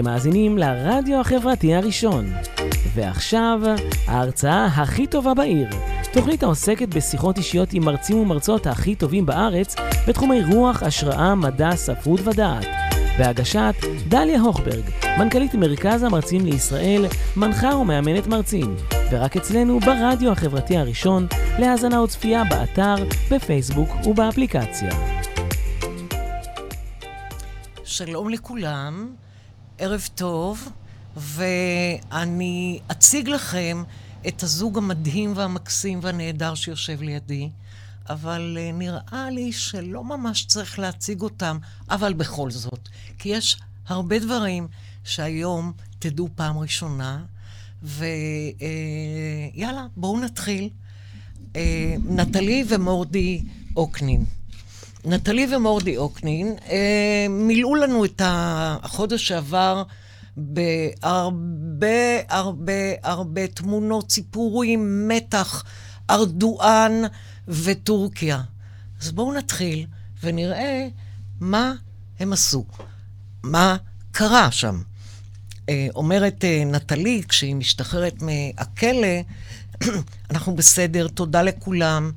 [0.00, 2.32] אתם מאזינים לרדיו החברתי הראשון.
[2.94, 3.60] ועכשיו,
[4.06, 5.68] ההרצאה הכי טובה בעיר.
[6.12, 9.76] תוכנית העוסקת בשיחות אישיות עם מרצים ומרצות הכי טובים בארץ
[10.08, 12.66] בתחומי רוח, השראה, מדע, ספרות ודעת.
[13.18, 13.74] בהגשת
[14.08, 14.84] דליה הוכברג,
[15.18, 18.76] מנכ"לית מרכז המרצים לישראל, מנחה ומאמנת מרצים.
[19.10, 21.26] ורק אצלנו ברדיו החברתי הראשון,
[21.58, 22.94] להאזנה וצפייה באתר,
[23.30, 24.90] בפייסבוק ובאפליקציה.
[27.84, 29.14] שלום לכולם,
[29.80, 30.68] ערב טוב,
[31.16, 33.82] ואני אציג לכם
[34.28, 37.50] את הזוג המדהים והמקסים והנהדר שיושב לידי,
[38.08, 41.58] אבל uh, נראה לי שלא ממש צריך להציג אותם,
[41.90, 44.68] אבל בכל זאת, כי יש הרבה דברים
[45.04, 47.24] שהיום תדעו פעם ראשונה,
[47.82, 50.70] ויאללה, uh, בואו נתחיל.
[51.52, 51.56] Uh,
[52.08, 53.42] נטלי ומורדי
[53.76, 54.24] אוקנין.
[55.04, 59.82] נטלי ומורדי אוקנין אה, מילאו לנו את החודש שעבר
[60.36, 61.88] בהרבה
[62.28, 65.64] הרבה הרבה תמונות, סיפורים, מתח,
[66.10, 66.92] ארדואן
[67.48, 68.42] וטורקיה.
[69.00, 69.86] אז בואו נתחיל
[70.22, 70.88] ונראה
[71.40, 71.72] מה
[72.20, 72.64] הם עשו,
[73.42, 73.76] מה
[74.12, 74.82] קרה שם.
[75.68, 79.16] אה, אומרת אה, נטלי, כשהיא משתחררת מהכלא,
[80.30, 82.10] אנחנו בסדר, תודה לכולם.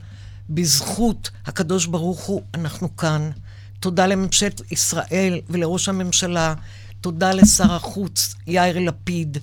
[0.50, 3.32] בזכות הקדוש ברוך הוא אנחנו כאן.
[3.80, 6.54] תודה לממשלת ישראל ולראש הממשלה.
[7.02, 9.38] תודה לשר החוץ יאיר לפיד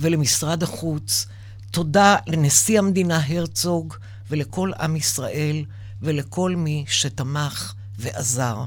[0.00, 1.26] ולמשרד החוץ.
[1.70, 3.94] תודה לנשיא המדינה הרצוג
[4.30, 5.64] ולכל עם ישראל
[6.02, 8.64] ולכל מי שתמך ועזר.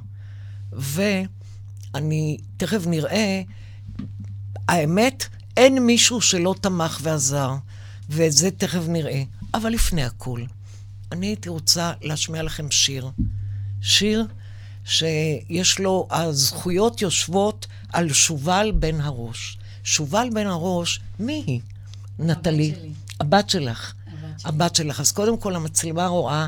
[0.74, 3.42] ואני תכף נראה,
[4.68, 5.26] האמת,
[5.58, 7.56] אין מישהו שלא תמך ועזר,
[8.10, 9.24] ואת זה תכף נראה.
[9.54, 10.46] אבל לפני הכול,
[11.12, 13.10] אני הייתי רוצה להשמיע לכם שיר.
[13.82, 14.26] שיר
[14.86, 19.58] שיש לו, הזכויות יושבות על שובל בן הראש.
[19.84, 21.62] שובל בן הראש, מי היא?
[22.20, 22.74] נטלי.
[23.20, 23.94] הבת שלך.
[24.08, 25.00] הבת, הבת שלך.
[25.00, 26.48] אז קודם כל המצלמה רואה,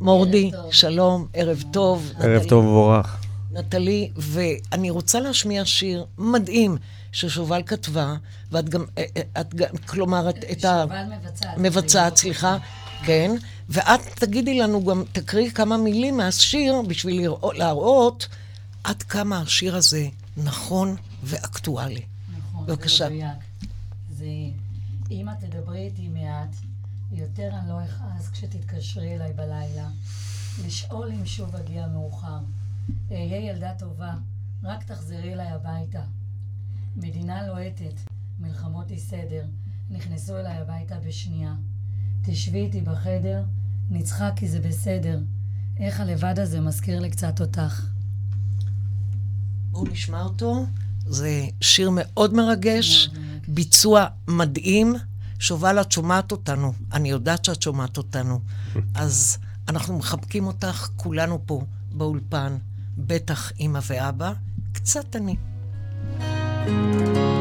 [0.00, 2.12] מורדי, שלום, ערב טוב.
[2.20, 3.16] ערב טוב ובורך.
[3.52, 6.76] נטלי, ואני רוצה להשמיע שיר מדהים
[7.12, 8.14] ששובל כתבה,
[8.52, 10.82] ואת גם, אה, אה, את גם, כלומר, את, את ה...
[10.82, 11.58] שובל מבצעת.
[11.58, 12.56] מבצעת, סליחה.
[13.06, 13.30] כן,
[13.68, 18.28] ואת תגידי לנו גם, תקריאי כמה מילים מהשיר בשביל לראות, להראות
[18.84, 22.02] עד כמה השיר הזה נכון ואקטואלי.
[22.38, 23.08] נכון, בבקשה.
[23.08, 23.38] זה מדויק.
[24.10, 24.26] זה,
[25.10, 26.56] אם את תדברי איתי מעט,
[27.12, 29.88] יותר אני לא אכעס כשתתקשרי אליי בלילה,
[30.66, 32.38] לשאול אם שוב אגיע מאוחר.
[33.10, 34.14] אהיה ילדה טובה,
[34.62, 36.02] רק תחזרי אליי הביתה.
[36.96, 38.00] מדינה לוהטת,
[38.40, 39.44] מלחמות היא סדר,
[39.90, 41.54] נכנסו אליי הביתה בשנייה.
[42.26, 43.42] תשבי איתי בחדר,
[43.90, 45.20] נצחק כי זה בסדר.
[45.78, 47.86] איך הלבד הזה מזכיר לי קצת אותך.
[49.70, 50.66] בואו נשמע אותו.
[51.06, 53.10] זה שיר מאוד מרגש,
[53.48, 54.94] ביצוע מדהים.
[55.38, 56.72] שובל, את שומעת אותנו.
[56.92, 58.40] אני יודעת שאת שומעת אותנו.
[58.94, 59.38] אז
[59.68, 62.56] אנחנו מחבקים אותך, כולנו פה באולפן.
[62.98, 64.32] בטח אמא ואבא,
[64.72, 65.36] קצת אני.
[66.66, 67.35] thank you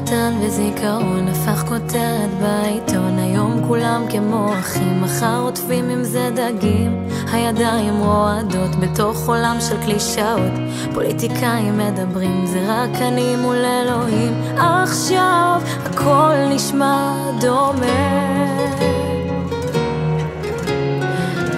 [0.00, 3.18] קטן וזיכרון הפך כותרת בעיתון.
[3.18, 7.08] היום כולם כמו אחים מחר עוטפים עם זה דגים.
[7.32, 10.52] הידיים רועדות בתוך עולם של קלישאות.
[10.94, 14.42] פוליטיקאים מדברים זה רק אני מול אלוהים.
[14.58, 18.26] עכשיו הכל נשמע דומה.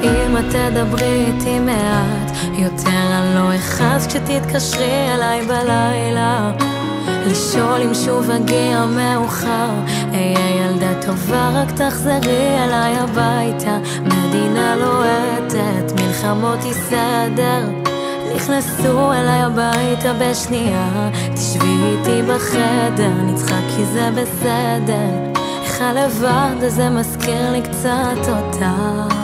[0.02, 6.52] אם את תדברי איתי מעט יותר אני לא אכעס כשתתקשרי אליי בלילה
[7.30, 9.70] לשאול אם שוב אגיע מאוחר.
[10.12, 13.78] אהיה ילדה טובה, רק תחזרי אליי הביתה.
[14.04, 17.88] מדינה לוהטת, מלחמות היא סדר
[18.36, 21.10] נכנסו אליי הביתה בשנייה.
[21.34, 25.42] תשבי איתי בחדר, נצחק כי זה בסדר.
[25.62, 29.17] איך הלבד הזה מזכיר לי קצת אותך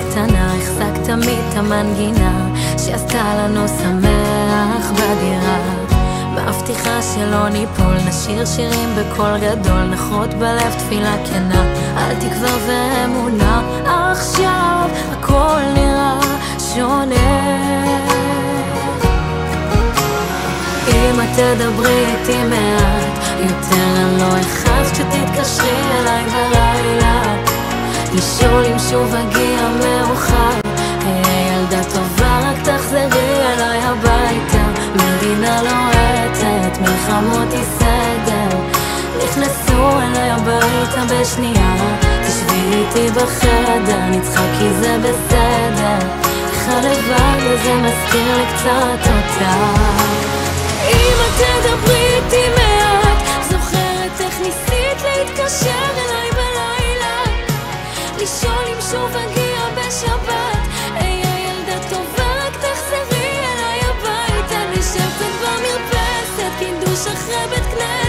[0.00, 2.48] קטנה, החזקת תמיד את המנגינה
[2.78, 5.58] שעשתה לנו שמח בדירה.
[6.34, 11.64] מבטיחה שלא ניפול, נשיר שירים בקול גדול, נחות בלב תפילה כנה,
[11.96, 16.20] אל תקווה ואמונה, עכשיו הכל נראה
[16.74, 17.48] שונה.
[20.88, 25.70] אם את תדברי איתי מעט, יותר אני לא אכעס כשתתקשרי
[26.00, 26.67] אליי בלילה.
[28.14, 30.60] לשאול אם שוב אגיע מאוחר.
[31.06, 34.64] אהיה ילדה טובה, רק תחזרי אליי הביתה.
[34.94, 37.98] מדינה לוהטת, מלחמות היא סדר.
[40.80, 41.76] אותה בשנייה.
[42.00, 45.98] תשבי איתי בחדר, נצחק כי זה בסדר.
[46.52, 49.42] איך הלבד הזה מזכיר לי קצת אותך
[50.90, 53.44] אם את תדברי איתי מעט.
[53.50, 56.37] זוכרת איך ניסית להתקשר אליי
[58.28, 60.58] לשאול אם שוב אגיע בשבת.
[60.96, 64.70] אהיה ילדה טובה רק תחזרי אליי הביתה.
[64.70, 65.10] נשב
[65.42, 68.07] במרפסת קידוש אחרי בית כנסת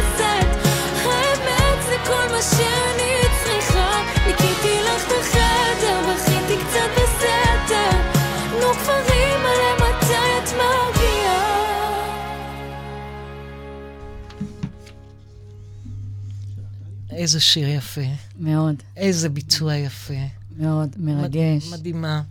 [17.11, 18.01] איזה שיר יפה,
[18.39, 20.13] מאוד, איזה ביצוע יפה.
[20.57, 21.71] מאוד מרגש.
[21.71, 22.21] מדהימה.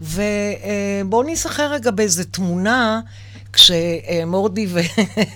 [0.00, 3.00] ובואו ניזכר רגע באיזה תמונה,
[3.52, 4.78] כשמורדי ו...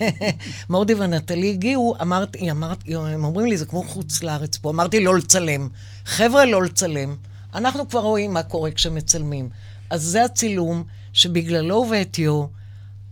[0.71, 5.17] מורדי ונטלי הגיעו, אמרתי, אמרתי, הם אומרים לי, זה כמו חוץ לארץ פה, אמרתי לא
[5.17, 5.69] לצלם.
[6.05, 7.17] חבר'ה, לא לצלם.
[7.55, 9.49] אנחנו כבר רואים מה קורה כשמצלמים.
[9.91, 12.45] אז זה הצילום שבגללו ובעטיו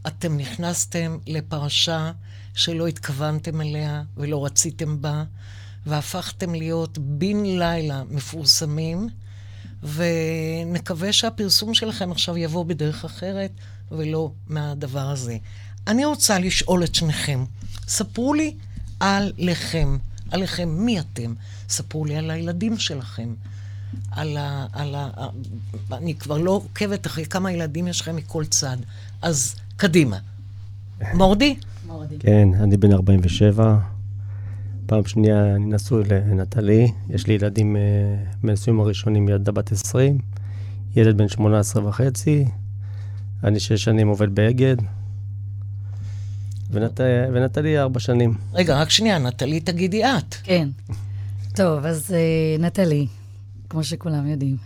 [0.06, 2.12] אתם נכנסתם לפרשה
[2.54, 5.24] שלא התכוונתם אליה ולא רציתם בה,
[5.88, 9.08] והפכתם להיות בן לילה מפורסמים,
[9.82, 13.50] ונקווה שהפרסום שלכם עכשיו יבוא בדרך אחרת
[13.92, 15.36] ולא מהדבר הזה.
[15.86, 17.44] אני רוצה לשאול את שניכם,
[17.88, 18.54] ספרו לי
[19.00, 19.98] עליכם,
[20.30, 21.34] עליכם, מי אתם?
[21.68, 23.34] ספרו לי על הילדים שלכם.
[24.10, 24.66] על ה...
[24.72, 25.08] על ה...
[25.92, 28.76] אני כבר לא עוקבת אחרי כמה ילדים יש לכם מכל צד.
[29.22, 30.18] אז קדימה.
[31.14, 31.56] מורדי?
[31.86, 32.18] מורדי.
[32.18, 33.78] כן, אני בן 47.
[34.88, 36.92] פעם שנייה אני נשוי לנטלי.
[37.10, 37.80] יש לי ילדים אה,
[38.42, 40.18] מהנישואים הראשונים, ילדה בת 20,
[40.96, 42.44] ילד בן 18 וחצי.
[43.44, 44.76] אני שש שנים עובד באגד.
[46.70, 47.00] ונט...
[47.32, 48.34] ונטלי ארבע שנים.
[48.54, 50.34] רגע, רק שנייה, נטלי, תגידי את.
[50.42, 50.68] כן.
[51.54, 53.06] טוב, אז אה, נטלי,
[53.68, 54.56] כמו שכולם יודעים,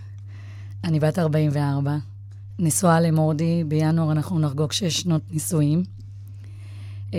[0.85, 1.97] אני בת 44,
[2.59, 5.83] נשואה למורדי, בינואר אנחנו נחגוג שש שנות נישואים.
[7.15, 7.19] אה,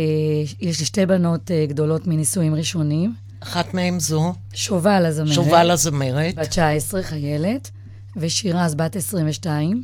[0.59, 6.35] יש לי שתי בנות אה, גדולות מנישואים ראשונים, אחת מהן זו, שובל הזמרת, שובל הזמרת.
[6.35, 7.71] בת 19, חיילת,
[8.15, 9.83] ושירז בת 22.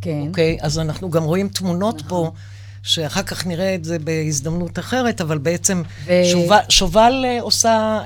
[0.00, 0.24] כן.
[0.28, 2.32] אוקיי, אז אנחנו גם רואים תמונות פה,
[2.82, 8.00] שאחר כך נראה את זה בהזדמנות אחרת, אבל בעצם ו- שובל, שובל אה, עושה,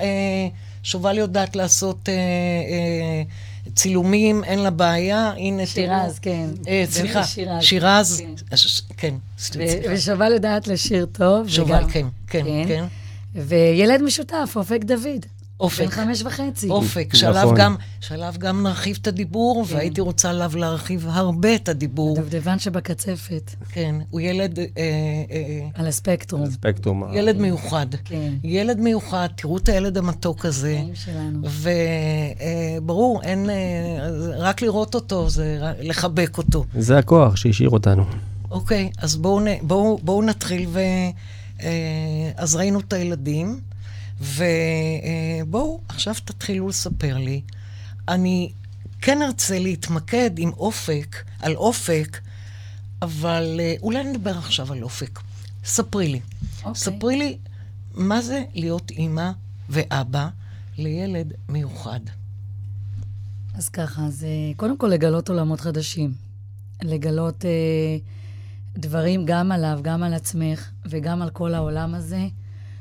[0.83, 2.09] שובל יודעת לעשות
[3.75, 5.33] צילומים, אין לה בעיה.
[5.37, 6.47] הנה, שירז, כן.
[6.69, 7.25] אה, סליחה,
[7.61, 8.35] שירז, כן.
[8.97, 9.69] כן, ו- סליחה.
[9.93, 11.49] ושובל יודעת לשיר טוב.
[11.49, 12.85] שובל, וגם- כן, כן, כן.
[13.35, 15.27] וילד משותף, אופק דוד.
[15.61, 15.85] אופק.
[15.85, 16.69] בן חמש וחצי.
[16.69, 17.55] אופק, שעליו נכון.
[17.59, 22.17] גם, שעליו גם נרחיב את הדיבור, והייתי רוצה עליו להרחיב הרבה את הדיבור.
[22.17, 26.51] דובדבן שבקצפת, כן, הוא ילד, אה, אה, על הספקטרום.
[26.51, 27.03] ספקטרום.
[27.13, 27.87] ילד מיוחד.
[28.05, 28.33] כן.
[28.45, 30.73] ילד מיוחד, תראו את הילד המתוק הזה.
[30.79, 31.41] החיים שלנו.
[32.81, 33.57] וברור, אין, אה,
[34.39, 36.65] רק לראות אותו זה לחבק אותו.
[36.79, 38.05] זה הכוח שהשאיר אותנו.
[38.51, 40.79] אוקיי, אז בואו נ- בואו- בואו נתחיל ו...
[41.63, 41.69] אה,
[42.37, 43.61] אז ראינו את הילדים,
[44.21, 47.43] ובואו, עכשיו תתחילו לספר לי.
[48.09, 48.53] אני
[49.03, 52.21] כן ארצה להתמקד עם אופק, על אופק,
[53.03, 55.21] אבל אה, אולי נדבר עכשיו על אופק.
[55.65, 56.21] ספרי לי.
[56.59, 56.75] אוקיי.
[56.75, 57.39] ספרי לי
[57.95, 59.31] מה זה להיות אימא
[59.69, 60.29] ואבא
[60.79, 62.01] לילד מיוחד.
[63.55, 66.15] אז ככה, אז אה, קודם כל לגלות עולמות חדשים.
[66.83, 67.51] לגלות אה,
[68.75, 72.27] דברים גם עליו, גם על עצמך, וגם על כל העולם הזה,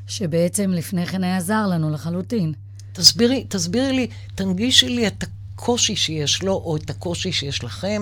[0.09, 2.53] שבעצם לפני כן היה זר לנו לחלוטין.
[2.93, 8.01] תסבירי, תסבירי לי, תנגישי לי את הקושי שיש לו, או את הקושי שיש לכם.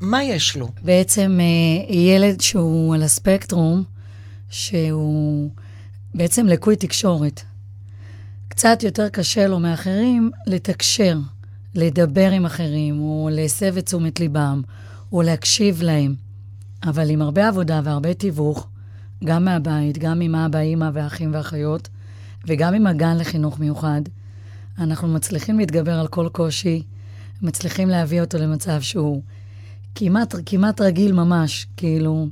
[0.00, 0.68] מה יש לו?
[0.82, 3.84] בעצם אה, ילד שהוא על הספקטרום,
[4.50, 5.50] שהוא
[6.14, 7.40] בעצם לקוי תקשורת.
[8.48, 11.18] קצת יותר קשה לו מאחרים לתקשר,
[11.74, 14.62] לדבר עם אחרים, או להסב את תשומת ליבם,
[15.12, 16.14] או להקשיב להם.
[16.84, 18.66] אבל עם הרבה עבודה והרבה תיווך,
[19.24, 21.88] גם מהבית, גם עם אבא, אימא ואחים ואחיות,
[22.46, 24.02] וגם עם הגן לחינוך מיוחד,
[24.78, 26.82] אנחנו מצליחים להתגבר על כל קושי,
[27.42, 29.22] מצליחים להביא אותו למצב שהוא
[29.94, 32.26] כמעט, כמעט רגיל ממש, כאילו,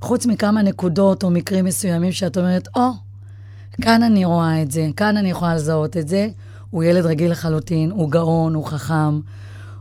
[0.00, 4.88] חוץ מכמה נקודות או מקרים מסוימים שאת אומרת, או, oh, כאן אני רואה את זה,
[4.96, 6.28] כאן אני יכולה לזהות את זה,
[6.70, 9.20] הוא ילד רגיל לחלוטין, הוא גאון, הוא חכם,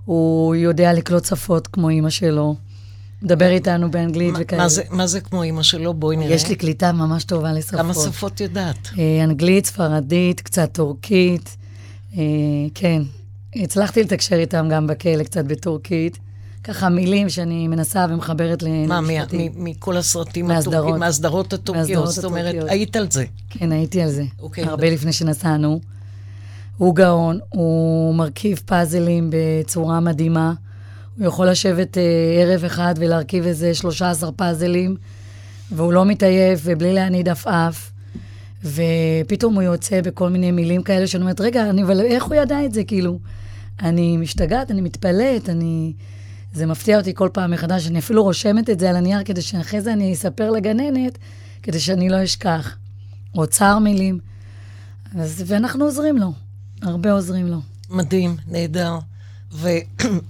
[0.06, 2.56] הוא יודע לקלוט שפות כמו אימא שלו,
[3.22, 4.62] מדבר איתנו באנגלית מה- וכאלה.
[4.64, 5.94] מה זה, מה זה כמו אימא שלו?
[5.94, 6.34] בואי נראה.
[6.36, 7.80] יש לי קליטה ממש טובה לשפות.
[7.80, 8.90] כמה שפות יודעת?
[9.00, 11.58] אה, אנגלית, ספרדית, קצת טורקית,
[12.18, 12.22] אה,
[12.74, 13.02] כן.
[13.56, 16.18] הצלחתי לתקשר איתם גם בכלא קצת בטורקית,
[16.64, 19.52] ככה מילים שאני מנסה ומחברת מה, מה- למשפטים.
[19.56, 20.52] מ- מכל הסרטים.
[20.52, 22.56] הטורקיים, מהסדרות הטורקיות, מהסדרות זאת אומרת.
[22.68, 23.26] היית על זה.
[23.50, 24.24] כן, הייתי על זה.
[24.40, 24.64] אוקיי.
[24.64, 25.80] הרבה לפני שנסענו.
[26.78, 30.54] הוא גאון, הוא מרכיב פאזלים בצורה מדהימה.
[31.20, 32.04] הוא יכול לשבת אה,
[32.42, 34.96] ערב אחד ולהרכיב איזה 13 פאזלים,
[35.72, 37.92] והוא לא מתעייף ובלי להניד עפעף.
[38.64, 42.66] ופתאום הוא יוצא בכל מיני מילים כאלה שאני אומרת, רגע, אני, אבל איך הוא ידע
[42.66, 42.84] את זה?
[42.84, 43.20] כאילו,
[43.82, 45.94] אני משתגעת, אני מתפלאת, אני...
[46.54, 49.82] זה מפתיע אותי כל פעם מחדש, אני אפילו רושמת את זה על הנייר כדי שאחרי
[49.82, 51.18] זה אני אספר לגננת,
[51.64, 52.78] כדי שאני לא אשכח.
[53.36, 54.20] אוצר מילים.
[55.20, 56.34] אז, ואנחנו עוזרים לו,
[56.82, 57.58] הרבה עוזרים לו.
[57.90, 59.00] מדהים, נהדר.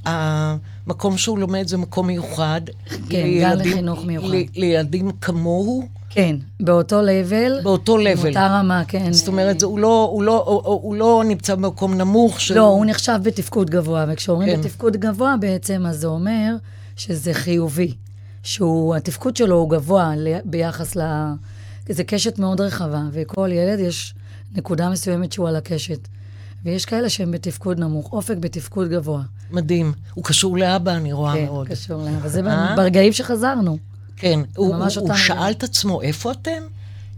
[0.89, 2.61] והמקום שהוא לומד זה מקום מיוחד.
[3.09, 4.27] כן, גן לחינוך מיוחד.
[4.27, 7.59] ל- לילדים כמוהו, כן, באותו לבל.
[7.63, 8.21] באותו לבל.
[8.23, 9.13] באותה רמה, כן.
[9.13, 12.41] זאת אומרת, זה- הוא לא, הוא, לא, הוא, הוא לא נמצא במקום נמוך.
[12.41, 12.55] של...
[12.55, 14.61] לא, הוא נחשב בתפקוד גבוה, וכשאומרים כן.
[14.61, 16.55] בתפקוד גבוה בעצם, אז זה אומר
[16.95, 17.93] שזה חיובי.
[18.43, 20.13] שהתפקוד שלו הוא גבוה
[20.45, 21.01] ביחס ל...
[21.89, 24.13] זה קשת מאוד רחבה, וכל ילד יש
[24.55, 26.07] נקודה מסוימת שהוא על הקשת.
[26.65, 29.21] ויש כאלה שהם בתפקוד נמוך, אופק בתפקוד גבוה.
[29.51, 29.93] מדהים.
[30.13, 31.67] הוא קשור לאבא, אני רואה כן, מאוד.
[31.67, 32.15] קשור להם.
[32.15, 32.75] אבל זה אה?
[32.75, 33.77] ברגעים שחזרנו.
[34.15, 34.39] כן.
[34.55, 35.51] הוא, הוא, הוא שאל.
[35.51, 36.61] את עצמו, איפה אתם?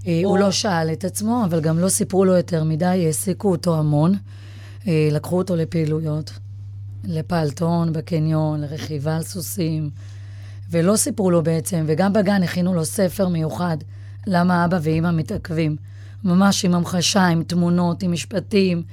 [0.08, 3.52] אה, הוא או- לא שאל את עצמו, אבל גם לא סיפרו לו יותר מדי, העסיקו
[3.52, 4.14] אותו המון.
[4.88, 6.32] אה, לקחו אותו לפעילויות,
[7.04, 9.90] לפעלתון בקניון, לרכיבה על סוסים,
[10.72, 13.78] ולא סיפרו לו בעצם, וגם בגן הכינו לו ספר מיוחד,
[14.28, 15.76] למה אבא ואימא מתעכבים.
[16.24, 18.84] ממש עם המחשה, עם תמונות, עם משפטים.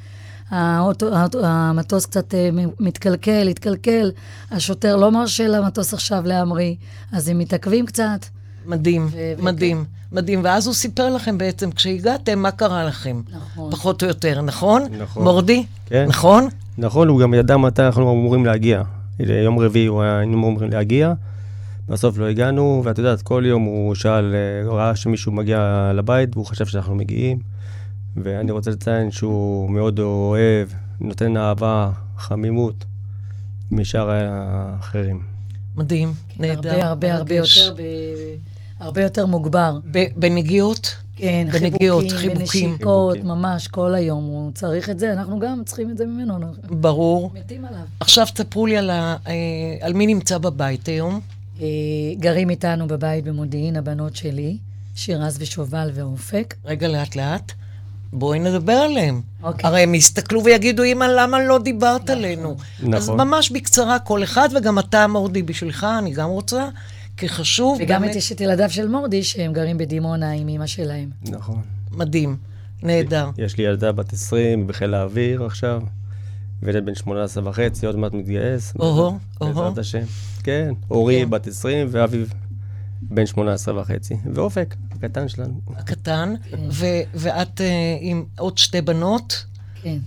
[0.50, 2.48] האוטו, האוטו, המטוס קצת אה,
[2.80, 4.10] מתקלקל, התקלקל,
[4.50, 6.74] השוטר לא מרשה למטוס עכשיו להמריא,
[7.12, 8.24] אז הם מתעכבים קצת.
[8.66, 9.44] מדהים, ו- וכן.
[9.44, 10.40] מדהים, מדהים.
[10.44, 13.20] ואז הוא סיפר לכם בעצם, כשהגעתם, מה קרה לכם.
[13.36, 13.70] נכון.
[13.70, 14.82] פחות או יותר, נכון?
[15.00, 15.22] נכון.
[15.24, 15.64] מורדי?
[15.86, 16.04] כן.
[16.08, 16.48] נכון?
[16.78, 18.82] נכון, הוא גם ידע מתי אנחנו אמורים להגיע.
[19.44, 21.12] יום רביעי הוא היה- היינו אמורים להגיע,
[21.88, 26.28] בסוף לא הגענו, ואת יודעת, כל יום הוא שאל, אה, הוא ראה שמישהו מגיע לבית,
[26.36, 27.38] והוא חשב שאנחנו מגיעים,
[28.16, 30.68] ואני רוצה לציין שהוא מאוד אוהב,
[31.00, 32.84] נותן אהבה, חמימות,
[33.70, 35.22] משאר האחרים.
[35.76, 36.70] מדהים, נהדר.
[36.70, 37.34] הרבה הרבה הרבה.
[37.34, 37.82] יותר, ב...
[38.80, 39.78] הרבה יותר מוגבר.
[39.90, 40.96] ב- בנגיעות?
[41.16, 42.70] כן, בנגיעות, חיבוקים, חיבוקים.
[42.70, 43.30] ונשיקות, חיבוקים.
[43.38, 44.24] ממש כל היום.
[44.24, 46.46] הוא צריך את זה, אנחנו גם צריכים את זה ממנו.
[46.70, 47.30] ברור.
[47.34, 47.80] מתים עליו.
[48.00, 49.32] עכשיו תספרו לי על, ה, אה,
[49.80, 51.20] על מי נמצא בבית היום.
[51.60, 51.66] אה,
[52.18, 54.58] גרים איתנו בבית במודיעין הבנות שלי,
[54.94, 56.54] שירז ושובל ואופק.
[56.64, 57.52] רגע, לאט לאט.
[58.12, 59.20] בואי נדבר עליהם.
[59.42, 59.68] אוקיי.
[59.68, 62.56] הרי הם יסתכלו ויגידו, אמא, למה לא דיברת עלינו?
[62.80, 62.94] נכון.
[62.94, 66.68] אז ממש בקצרה כל אחד, וגם אתה, מורדי, בשבילך, אני גם רוצה,
[67.16, 71.10] כי חשוב, וגם באמת, יש את ילדיו של מורדי, שהם גרים בדימונה עם אמא שלהם.
[71.28, 71.62] נכון.
[71.92, 72.36] מדהים,
[72.82, 73.30] נהדר.
[73.38, 75.82] יש לי ילדה בת 20 בחיל האוויר עכשיו,
[76.62, 78.72] וילד בן 18 וחצי, עוד מעט מתגייס.
[78.78, 79.54] אוהו, אוהו.
[79.54, 80.02] בעזרת השם.
[80.42, 81.30] כן, אורי כן.
[81.30, 82.32] בת 20 ואביב
[83.02, 84.16] בן 18 וחצי.
[84.34, 85.60] ואופק, הקטן שלנו.
[85.76, 86.34] הקטן.
[86.70, 87.66] ו- ואת אה,
[88.00, 89.44] עם עוד שתי בנות
[89.82, 89.98] כן,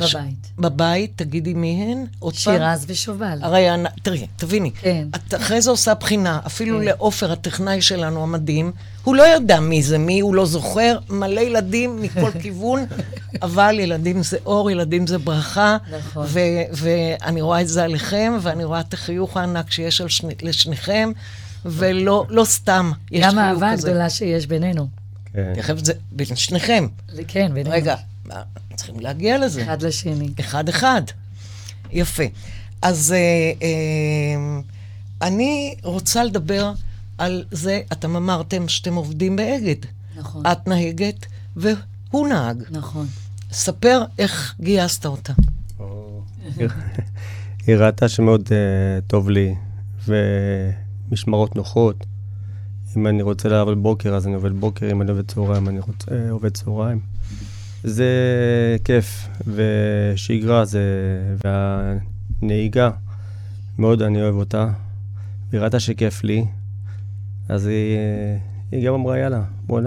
[0.00, 0.50] ש- בבית.
[0.58, 2.04] בבית, תגידי מי הן?
[2.18, 2.54] עוד פעם.
[2.56, 3.38] שירז ושובל.
[3.42, 3.66] הרי,
[4.02, 5.08] תראי, תביני, כן.
[5.14, 6.84] את אחרי זה עושה בחינה, אפילו כן.
[6.84, 8.72] לעופר, הטכנאי שלנו המדהים,
[9.04, 12.84] הוא לא ידע מי זה מי, הוא לא זוכר, מלא ילדים מכל כיוון,
[13.42, 16.26] אבל ילדים זה אור, ילדים זה ברכה, נכון.
[16.28, 16.40] ו-
[16.72, 21.10] ואני רואה את זה עליכם, ואני רואה את החיוך הענק שיש על שני, לשניכם,
[21.64, 23.88] ולא לא סתם יש גם חיוך האהבה כזה.
[23.88, 24.88] הגדולה שיש בינינו.
[25.32, 25.52] כן.
[25.56, 26.86] תכף זה בין שניכם.
[27.12, 27.74] זה כן, בינינו.
[27.74, 27.96] רגע,
[28.74, 29.62] צריכים להגיע לזה.
[29.62, 30.28] אחד לשני.
[30.40, 31.02] אחד-אחד.
[31.92, 32.24] יפה.
[32.82, 34.60] אז אה, אה,
[35.22, 36.72] אני רוצה לדבר
[37.18, 39.76] על זה, אתם אמרתם שאתם עובדים באגד.
[40.16, 40.46] נכון.
[40.46, 41.26] את נהגת
[41.56, 42.62] והוא נהג.
[42.70, 43.06] נכון.
[43.52, 45.32] ספר איך גייסת אותה.
[47.66, 48.50] היא ראתה שמאוד uh,
[49.06, 49.54] טוב לי,
[51.10, 52.06] ומשמרות נוחות.
[52.96, 56.10] אם אני רוצה לעבוד בוקר, אז אני עובד בוקר, אם אני עובד צהריים, אני רוצה,
[56.10, 57.00] uh, עובד צהריים.
[57.84, 58.06] זה
[58.84, 60.82] כיף, ושגרה זה,
[61.44, 62.90] והנהיגה,
[63.78, 64.68] מאוד אני אוהב אותה.
[65.52, 66.44] היא ראתה שכיף לי,
[67.48, 68.36] אז היא, אה,
[68.72, 69.86] היא גם אמרה, יאללה, בוא נ...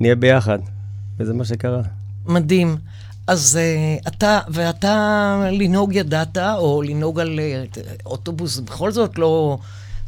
[0.00, 0.58] נהיה ביחד.
[1.18, 1.82] וזה מה שקרה.
[2.26, 2.76] מדהים.
[3.26, 9.58] אז uh, אתה, ואתה לנהוג ידעת, או לנהוג על uh, אוטובוס, בכל זאת לא,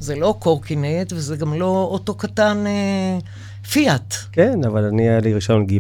[0.01, 4.15] זה לא קורקינט, וזה גם לא אוטו קטן uh, פיאט.
[4.33, 5.79] כן, אבל אני, היה לי רישיון ג',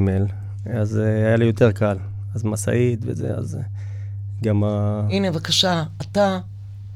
[0.74, 1.96] אז uh, היה לי יותר קל.
[2.34, 3.64] אז משאית וזה, אז uh,
[4.44, 5.00] גם ה...
[5.10, 6.38] הנה, בבקשה, אתה,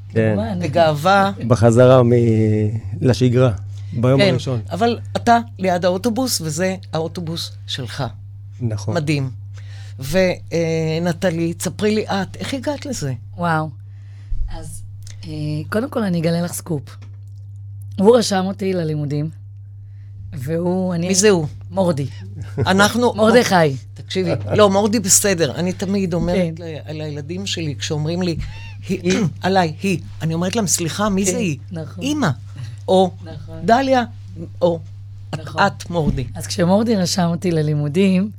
[0.08, 0.36] כן.
[0.62, 2.10] בגאווה, בחזרה מ...
[3.00, 3.52] לשגרה,
[3.92, 4.60] ביום כן, הראשון.
[4.70, 8.04] אבל אתה ליד האוטובוס, וזה האוטובוס שלך.
[8.60, 8.94] נכון.
[8.94, 9.30] מדהים.
[9.98, 13.12] ונטלי, תספרי לי את, איך הגעת לזה?
[13.36, 13.70] וואו.
[14.50, 14.82] אז
[15.24, 15.30] אה,
[15.70, 16.96] קודם כל, אני אגלה לך סקופ.
[17.98, 19.30] הוא רשם אותי ללימודים,
[20.32, 21.08] והוא, אני...
[21.08, 21.46] מי זה הוא?
[21.70, 22.06] מורדי.
[22.58, 23.12] אנחנו...
[23.14, 23.54] מרדכי.
[23.94, 25.54] תקשיבי, לא, מורדי בסדר.
[25.54, 26.62] אני תמיד אומרת כן.
[26.64, 28.36] ל- לילדים שלי, כשאומרים לי,
[28.88, 31.58] "היא", עליי, היא, אני אומרת להם, סליחה, מי זה כן, היא?
[31.72, 32.04] נכון.
[32.04, 32.28] אימא.
[32.88, 33.56] או נכון.
[33.64, 34.04] דליה,
[34.62, 34.80] או
[35.38, 35.62] נכון.
[35.66, 36.24] את, מורדי.
[36.34, 38.30] אז כשמורדי רשם אותי ללימודים,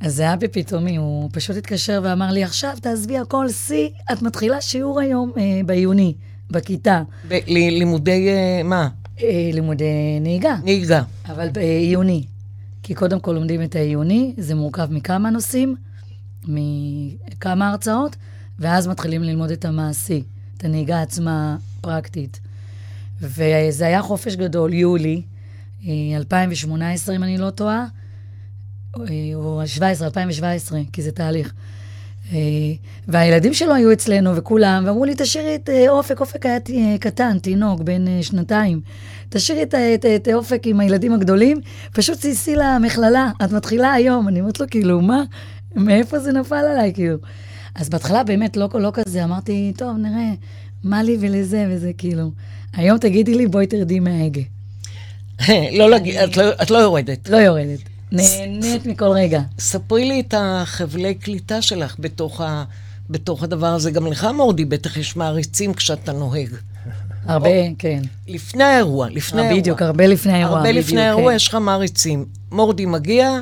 [0.00, 4.60] אז זה היה בפתאומי, הוא פשוט התקשר ואמר לי, עכשיו תעזבי הכל, שיא, את מתחילה
[4.60, 6.14] שיעור היום אה, בעיוני,
[6.50, 8.88] בכיתה, ב- ל- לימודי, אה, מה?
[9.22, 9.84] אה, לימודי
[10.20, 11.02] נהיגה, נהיגה.
[11.26, 12.24] אבל בעיוני.
[12.82, 15.76] כי קודם כל לומדים את העיוני, זה מורכב מכמה נושאים,
[16.48, 18.16] מכמה הרצאות,
[18.58, 20.22] ואז מתחילים ללמוד את המעשי,
[20.56, 22.40] את הנהיגה עצמה פרקטית.
[23.20, 25.22] וזה היה חופש גדול, יולי,
[25.86, 27.86] אה, 2018, אם אני לא טועה,
[28.96, 29.02] אה,
[29.34, 31.52] או 17, 2017, כי זה תהליך.
[32.32, 32.38] אה,
[33.08, 37.38] והילדים שלו היו אצלנו, וכולם, ואמרו לי, תשאירי את אה, אופק, אופק היה אה, קטן,
[37.38, 38.80] תינוק, בן שנתיים.
[39.28, 41.60] תשאירי את, את, את אופק עם הילדים הגדולים,
[41.92, 44.28] פשוט סייסי למכללה, את מתחילה היום.
[44.28, 45.22] אני אומרת לו, כאילו, מה?
[45.74, 47.16] מאיפה זה נפל עליי, כאילו?
[47.74, 50.32] אז בהתחלה באמת לא, לא כזה, אמרתי, טוב, נראה,
[50.84, 52.30] מה לי ולזה וזה, כאילו.
[52.72, 54.40] היום תגידי לי, בואי תרדי מההגה.
[55.78, 57.28] לא את לא- את לא יורדת.
[57.28, 57.95] לא יורדת.
[58.12, 59.40] נהנית מכל רגע.
[59.58, 62.64] ספרי לי את החבלי קליטה שלך בתוך, ה,
[63.10, 63.90] בתוך הדבר הזה.
[63.90, 66.48] גם לך, מורדי, בטח יש מעריצים כשאתה נוהג.
[67.26, 67.48] הרבה,
[67.78, 68.02] כן.
[68.28, 69.60] לפני האירוע, לפני אה, האירוע.
[69.60, 70.56] בדיוק, הרבה לפני האירוע.
[70.56, 71.36] הרבה בדיוק, לפני האירוע כן.
[71.36, 72.24] יש לך מעריצים.
[72.52, 73.40] מורדי מגיע,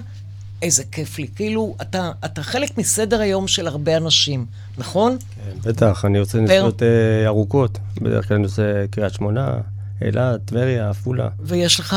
[0.63, 1.27] איזה כיף לי.
[1.37, 4.47] כאילו, אתה, אתה חלק מסדר היום של הרבה אנשים,
[4.79, 5.17] נכון?
[5.21, 7.79] כן, בטח, אני עושה נסיעות אה, ארוכות.
[8.01, 9.55] בדרך כלל אני עושה קריית שמונה,
[10.03, 11.29] אילת, טבריה, עפולה.
[11.41, 11.97] ויש לך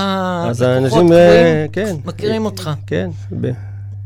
[0.50, 1.96] אז לקוחות האנשים, אה, כן.
[2.06, 2.70] מכירים אותך.
[2.88, 3.10] כן,
[3.42, 3.52] ב-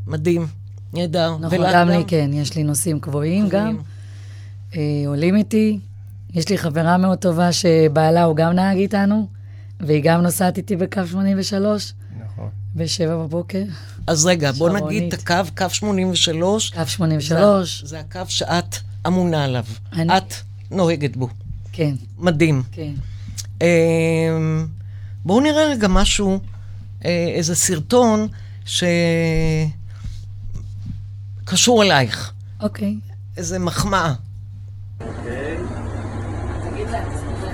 [0.08, 0.48] מדהים,
[0.94, 1.38] נהדר.
[1.40, 3.78] נכון, גם לי כן, יש לי נושאים קבועים גם.
[4.76, 5.80] אה, עולים איתי.
[6.34, 9.28] יש לי חברה מאוד טובה שבעלה הוא גם נהג איתנו,
[9.80, 11.94] והיא גם נוסעת איתי בקו 83,
[12.26, 12.50] נכון.
[12.76, 13.64] בשבע בבוקר.
[14.08, 15.14] אז רגע, בוא נגיד שרונית.
[15.14, 16.70] את הקו, קו 83.
[16.70, 18.76] קו 83, זה, זה הקו שאת
[19.08, 19.64] אמונה עליו.
[19.94, 20.34] אני- את
[20.72, 21.30] נוהגת בו.
[21.72, 22.64] כן, מדהים.
[22.72, 22.92] כן.
[23.62, 24.68] אמ,
[25.26, 26.40] בואו נראה רגע משהו,
[27.06, 28.28] אה, איזה סרטון
[31.46, 32.32] שקשור אלייך.
[32.62, 32.96] אוקיי.
[33.38, 34.14] איזה מחמאה.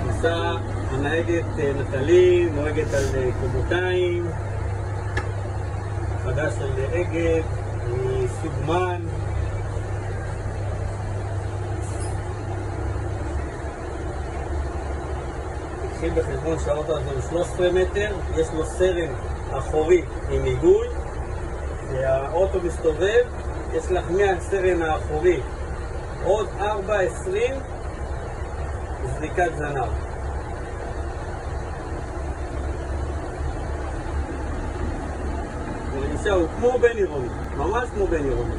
[0.06, 0.54] נסע
[0.90, 4.26] הנהגת אה, נטלי, נוהגת על אה, קובותיים,
[6.24, 7.42] חדש על אגד,
[7.86, 8.52] מסוג
[16.00, 19.10] תקחי בחשבון שהאוטו הזה הוא 13 מטר, יש לו סרן
[19.50, 20.86] אחורי עם עיגול,
[21.90, 23.24] והאוטו מסתובב,
[23.72, 25.40] יש לך מהסרן האחורי
[26.24, 26.64] עוד 4.20
[29.18, 29.88] זריקת זנב.
[36.30, 38.54] הוא כמו בן עירוני, ממש כמו בן עירוני.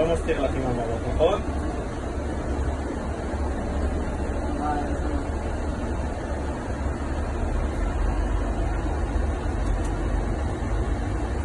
[0.00, 1.40] לא מסתיר לך עם המראות, נכון?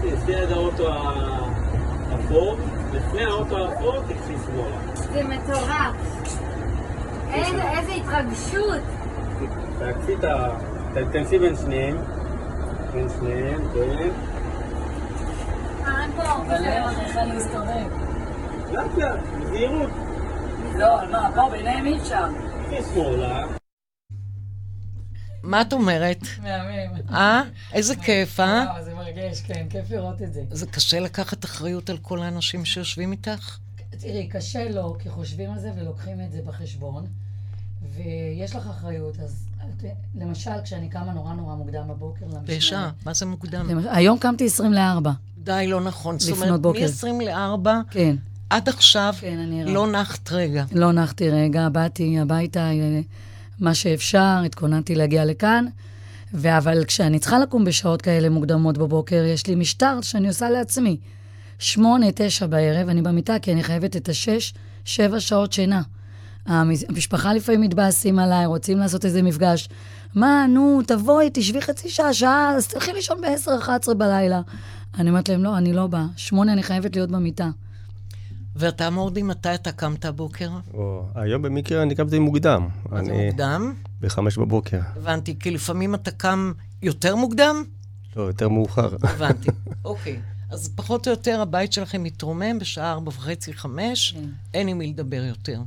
[0.02, 2.58] תצאי עד האוטו האפור,
[2.94, 4.78] לפני האוטו האפור תקחי שמאלה.
[4.96, 5.96] זה מטורף.
[7.34, 8.82] איזה איזה התרגשות.
[9.80, 10.50] תעקפי את ה...
[10.94, 11.98] תתכנסי בין שניהם.
[12.94, 14.10] בין שניהם, כן.
[15.86, 16.24] אה, פה.
[16.24, 18.06] אבל איך איך אני מסתובב?
[18.72, 19.90] לאט לאט, בזהירות.
[20.76, 22.28] לא, על מה, פה ביניהם אי אפשר.
[22.64, 23.46] תקחי שמאלה.
[25.56, 26.18] מה את אומרת?
[26.44, 27.00] מהמם.
[27.12, 27.42] אה?
[27.74, 28.66] איזה כיף, אה?
[28.72, 30.44] וואו, זה מרגש, כן, כיף לראות את זה.
[30.52, 33.58] זה קשה לקחת אחריות על כל האנשים שיושבים איתך?
[34.00, 37.06] תראי, קשה לו, כי חושבים על זה ולוקחים את זה בחשבון,
[37.96, 39.46] ויש לך אחריות, אז
[40.16, 42.44] למשל, כשאני קמה נורא נורא מוקדם בבוקר למשמרת.
[42.58, 43.70] בשעה, מה זה מוקדם?
[43.70, 45.12] למש- היום קמתי 20 לארבע,
[45.44, 46.20] די, לא נכון.
[46.20, 46.86] זאת לפנות אומרת, בוקר.
[47.14, 48.16] מ-24 כן,
[48.50, 49.38] עד עכשיו כן.
[49.68, 50.66] לא נחת רגע.
[50.72, 53.00] לא נחתי רגע, באתי הביתה, אה,
[53.60, 55.66] מה שאפשר, התכוננתי להגיע לכאן,
[56.46, 60.98] אבל כשאני צריכה לקום בשעות כאלה מוקדמות בבוקר, יש לי משטר שאני עושה לעצמי.
[61.60, 64.54] שמונה, תשע בערב, אני במיטה, כי אני חייבת את השש,
[64.86, 65.82] שבע שעות שינה.
[66.46, 69.70] המשפחה לפעמים מתבאסים עליי, רוצים לעשות איזה מפגש.
[70.16, 74.42] מה, נו, תבואי, תשבי חצי שעה, שעה, אז תלכי לישון ב-10, 11 בלילה.
[75.00, 76.06] אני אומרת להם, לא, אני לא באה.
[76.16, 77.50] שמונה, אני חייבת להיות במיטה.
[78.56, 80.50] ואתה, מורדי, מתי אתה קמת הבוקר?
[80.74, 82.68] או, היום במקרה אני קמתי מוקדם.
[82.90, 83.74] מה זה מוקדם?
[84.02, 84.80] בחמש בבוקר.
[84.96, 87.64] הבנתי, כי לפעמים אתה קם יותר מוקדם?
[88.16, 88.96] לא, יותר מאוחר.
[89.04, 89.50] הבנתי,
[89.86, 90.20] אוקיי.
[90.50, 94.30] אז פחות או יותר הבית שלכם מתרומם בשעה ארבע וחצי, חמש, כן.
[94.54, 95.62] אין עם מי לדבר יותר.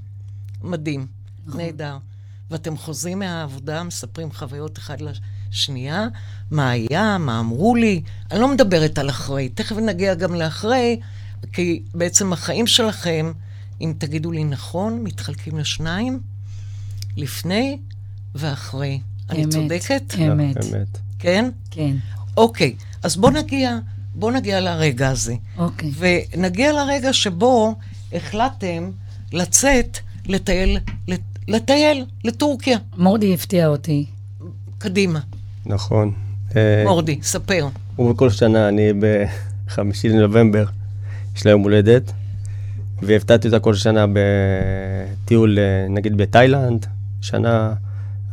[0.62, 1.06] מדהים,
[1.46, 1.60] נכון.
[1.60, 1.98] נהדר.
[2.50, 6.08] ואתם חוזרים מהעבודה, מספרים חוויות אחד לשנייה,
[6.50, 8.02] מה היה, מה אמרו לי.
[8.30, 11.00] אני לא מדברת על אחרי, תכף נגיע גם לאחרי,
[11.52, 13.32] כי בעצם החיים שלכם,
[13.80, 16.20] אם תגידו לי נכון, מתחלקים לשניים,
[17.16, 17.78] לפני
[18.34, 19.00] ואחרי.
[19.30, 20.02] אני אמת, צודקת?
[20.18, 20.98] אמת, אמת.
[21.18, 21.50] כן?
[21.70, 21.96] כן.
[22.36, 23.78] אוקיי, אז בוא נגיע,
[24.14, 25.34] בוא נגיע לרגע הזה.
[25.58, 25.90] אוקיי.
[25.98, 27.74] ונגיע לרגע שבו
[28.12, 28.90] החלטתם
[29.32, 32.78] לצאת לטייל, לט- לטייל לטורקיה.
[32.96, 34.06] מורדי הפתיע אותי.
[34.78, 35.20] קדימה,
[35.66, 36.12] נכון.
[36.56, 37.68] אה, מורדי, ספר.
[37.98, 38.88] ובכל שנה אני
[39.66, 40.64] בחמישי לנובמבר,
[41.38, 42.12] יש לה יום הולדת,
[43.02, 46.86] והפתעתי אותה כל שנה בטיול, אה, נגיד בתאילנד,
[47.20, 47.74] שנה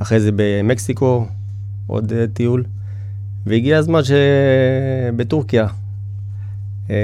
[0.01, 1.27] אחרי זה במקסיקו,
[1.87, 2.63] עוד אה, טיול,
[3.45, 5.67] והגיע הזמן שבטורקיה
[6.89, 6.95] אה,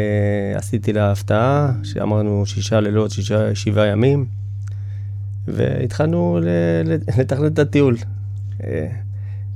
[0.55, 4.25] עשיתי לה הפתעה, שאמרנו שישה לילות, שישה, שבעה ימים,
[5.47, 6.47] והתחלנו ל-
[6.89, 7.97] ל- לתכנן את הטיול.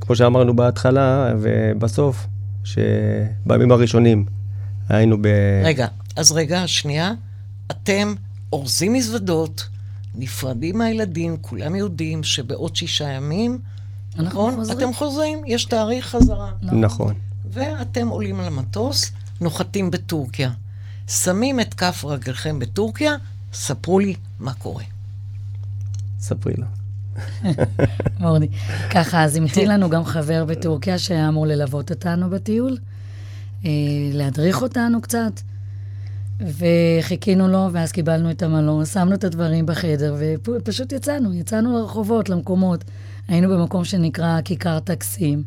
[0.02, 2.28] כמו שאמרנו בהתחלה ובסוף,
[2.64, 4.26] שבימים הראשונים
[4.90, 5.28] היינו ב...
[5.64, 7.13] רגע, אז רגע, שנייה.
[7.71, 8.13] אתם
[8.54, 9.67] אורזים מזוודות,
[10.15, 13.60] נפרדים מהילדים, כולם יודעים שבעוד שישה ימים,
[14.15, 14.56] נכון?
[14.56, 14.78] חוזרים.
[14.78, 16.51] אתם חוזרים, יש תאריך חזרה.
[16.62, 17.13] נכון.
[17.51, 20.51] ואתם עולים על המטוס, נוחתים בטורקיה.
[21.08, 23.15] שמים את כף רגלכם בטורקיה,
[23.54, 24.84] ספרו לי מה קורה.
[26.19, 26.65] ספרי לו.
[28.19, 28.47] מורדי.
[28.89, 32.78] ככה, אז המתין לנו גם חבר בטורקיה שהיה אמור ללוות אותנו בטיול,
[33.65, 33.69] אה,
[34.13, 35.41] להדריך אותנו קצת,
[36.39, 42.84] וחיכינו לו, ואז קיבלנו את המלון, שמנו את הדברים בחדר, ופשוט יצאנו, יצאנו לרחובות, למקומות.
[43.28, 45.43] היינו במקום שנקרא כיכר טקסים.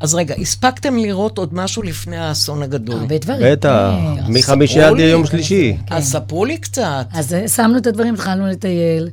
[0.00, 3.00] אז רגע, הספקתם לראות עוד משהו לפני האסון הגדול?
[3.00, 3.52] הרבה דברים.
[3.52, 4.32] בטח, כן.
[4.32, 4.98] מחמישי עד.
[4.98, 5.76] יום שלישי.
[5.90, 7.06] אז ספרו לי קצת.
[7.12, 9.08] אז אה, שמנו את הדברים, התחלנו לטייל,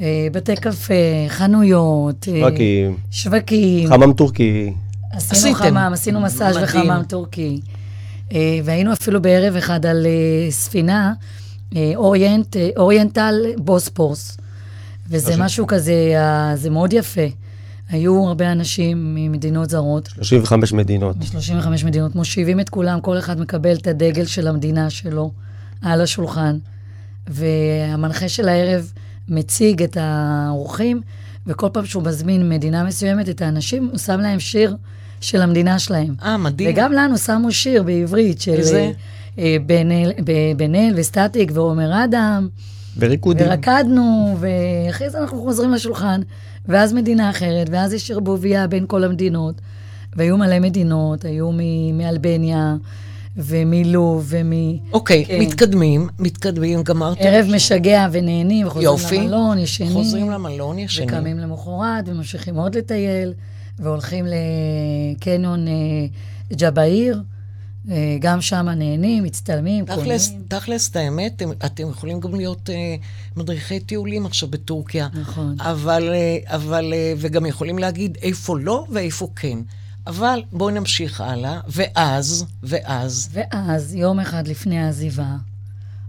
[0.00, 0.94] אה, בתי קפה,
[1.28, 3.88] חנויות, אה, שווקים, שווקים.
[3.88, 4.72] חמם טורקי.
[5.12, 5.54] עשינו.
[5.54, 6.56] חמם, עשינו מסאז'.
[6.62, 7.60] וחמם טורקי.
[8.32, 11.12] אה, והיינו אפילו בערב אחד על אה, ספינה,
[11.76, 14.36] אה, אוריינט, אוריינטל בוספורס.
[15.08, 15.94] וזה משהו- משהו כזה,
[16.54, 17.20] זה מאוד יפה.
[17.88, 21.16] היו הרבה אנשים ממדינות זרות, 35 מדינות.
[21.16, 25.30] מ-35 מדינות, מושיבים את כולם, כל אחד מקבל את הדגל של המדינה שלו
[25.82, 26.58] על השולחן.
[27.28, 28.92] והמנחה של הערב
[29.28, 31.00] מציג את האורחים,
[31.46, 34.76] וכל פעם שהוא מזמין מדינה מסוימת, את האנשים, הוא שם להם שיר
[35.26, 36.14] של המדינה שלהם.
[36.22, 36.70] אה, מדהים.
[36.72, 38.78] וגם לנו שמו שיר בעברית של איזה?
[38.78, 38.92] אה,
[39.38, 42.48] אה, בן אל- ב- בן אל וסטטיק ועומר אדם,
[42.98, 43.46] וריקודים.
[43.48, 46.20] ורקדנו, ואחרי זה אנחנו חוזרים לשולחן,
[46.68, 49.54] ואז מדינה אחרת, ואז יש ערבוביה בין כל המדינות,
[50.16, 51.50] והיו מלא מדינות, היו
[51.92, 52.76] מאלבניה,
[53.36, 54.52] ומלוב, ומ...
[54.92, 55.40] אוקיי, כן.
[55.40, 57.20] מתקדמים, מתקדמים, גמרתם.
[57.24, 59.18] ערב משגע ונהנים, וחוזרים יופי.
[59.18, 59.92] למלון, ישנים.
[59.92, 61.08] חוזרים למלון, ישנים.
[61.08, 63.32] וקמים למחרת, וממשיכים עוד לטייל,
[63.78, 65.72] והולכים לקניון אה,
[66.56, 67.22] ג'באיר,
[67.90, 70.42] אה, גם שם נהנים, מצטלמים, תכלס, קונים.
[70.48, 72.96] תכלס, את האמת, אתם, אתם יכולים גם להיות אה,
[73.36, 75.08] מדריכי טיולים עכשיו בטורקיה.
[75.20, 75.56] נכון.
[75.60, 79.58] אבל, אה, אבל, אה, וגם יכולים להגיד איפה לא ואיפה כן.
[80.06, 85.36] אבל בואי נמשיך הלאה, ואז, ואז, ואז, יום אחד לפני העזיבה,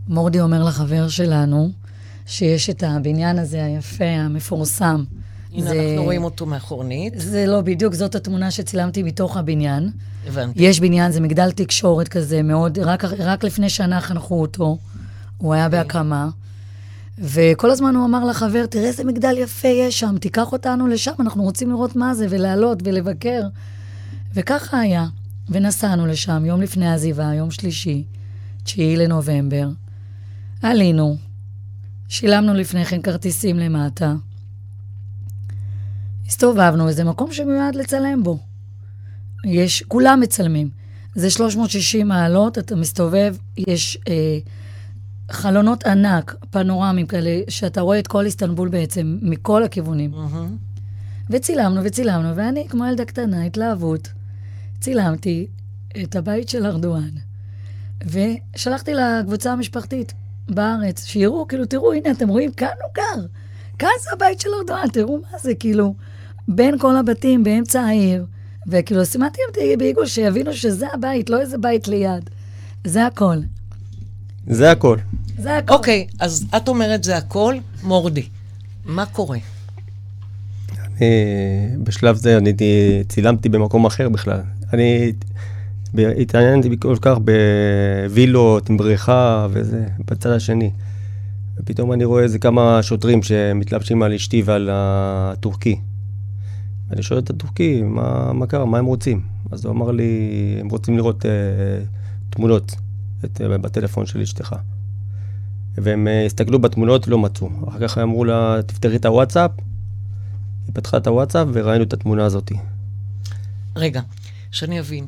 [0.07, 1.71] מורדי אומר לחבר שלנו,
[2.25, 5.03] שיש את הבניין הזה היפה, המפורסם.
[5.53, 9.89] הנה זה- אנחנו רואים אותו מאחורנית, זה לא בדיוק, זאת התמונה שצילמתי מתוך הבניין.
[10.27, 10.63] הבנתי.
[10.63, 14.77] יש בניין, זה מגדל תקשורת כזה, מאוד, רק, רק לפני שנה חנכו אותו,
[15.37, 16.29] הוא היה בהקמה.
[17.19, 21.43] וכל הזמן הוא אמר לחבר, תראה איזה מגדל יפה יש שם, תיקח אותנו לשם, אנחנו
[21.43, 23.41] רוצים לראות מה זה, ולעלות ולבקר.
[24.33, 25.05] וככה היה.
[25.49, 28.03] ונסענו לשם יום לפני העזיבה, יום שלישי,
[28.63, 29.69] 9 לנובמבר.
[30.61, 31.15] עלינו,
[32.07, 34.13] שילמנו לפני כן כרטיסים למטה.
[36.27, 38.39] הסתובבנו, איזה מקום שמיועד לצלם בו.
[39.45, 40.69] יש, כולם מצלמים.
[41.15, 44.37] זה 360 מעלות, אתה מסתובב, יש אה,
[45.31, 50.11] חלונות ענק, פנורמים כאלה, שאתה רואה את כל איסטנבול בעצם, מכל הכיוונים.
[50.11, 50.57] מהמם.
[51.29, 54.09] וצילמנו וצילמנו, ואני, כמו ילדה קטנה, התלהבות,
[54.79, 55.47] צילמתי
[56.03, 57.09] את הבית של ארדואן,
[58.05, 60.13] ושלחתי לקבוצה המשפחתית
[60.49, 63.25] בארץ, שיראו, כאילו, תראו, הנה, אתם רואים, כאן הוא גר.
[63.79, 65.95] כאן זה הבית של ארדואן, תראו מה זה, כאילו,
[66.47, 68.25] בין כל הבתים, באמצע העיר,
[68.67, 72.29] וכאילו, סימנתי אותי בעיגול, שיבינו שזה הבית, לא איזה בית ליד.
[72.83, 73.37] זה הכל.
[74.47, 74.97] זה הכל.
[75.37, 75.73] זה הכל.
[75.73, 78.27] אוקיי, אז את אומרת זה הכל, מורדי.
[78.85, 79.37] מה קורה?
[81.01, 82.53] אה, בשלב זה אני
[83.07, 84.39] צילמתי במקום אחר בכלל.
[84.73, 85.13] אני
[86.19, 87.17] התעניינתי כל כך
[88.07, 90.71] בווילות עם בריכה וזה, בצד השני.
[91.57, 95.79] ופתאום אני רואה איזה כמה שוטרים שמתלבשים על אשתי ועל הטורקי.
[96.91, 99.21] אני שואל את הטורקי, מה, מה קרה, מה הם רוצים?
[99.51, 101.31] אז הוא אמר לי, הם רוצים לראות אה,
[102.29, 102.75] תמונות
[103.25, 104.55] את, אה, בטלפון של אשתך.
[105.77, 107.49] והם אה, הסתכלו בתמונות, לא מצאו.
[107.69, 109.51] אחר כך אמרו לה, תפתחי את הוואטסאפ.
[110.67, 112.51] היא פתחה את הוואטסאפ וראינו את התמונה הזאת.
[113.75, 114.01] רגע,
[114.51, 115.07] שאני אבין.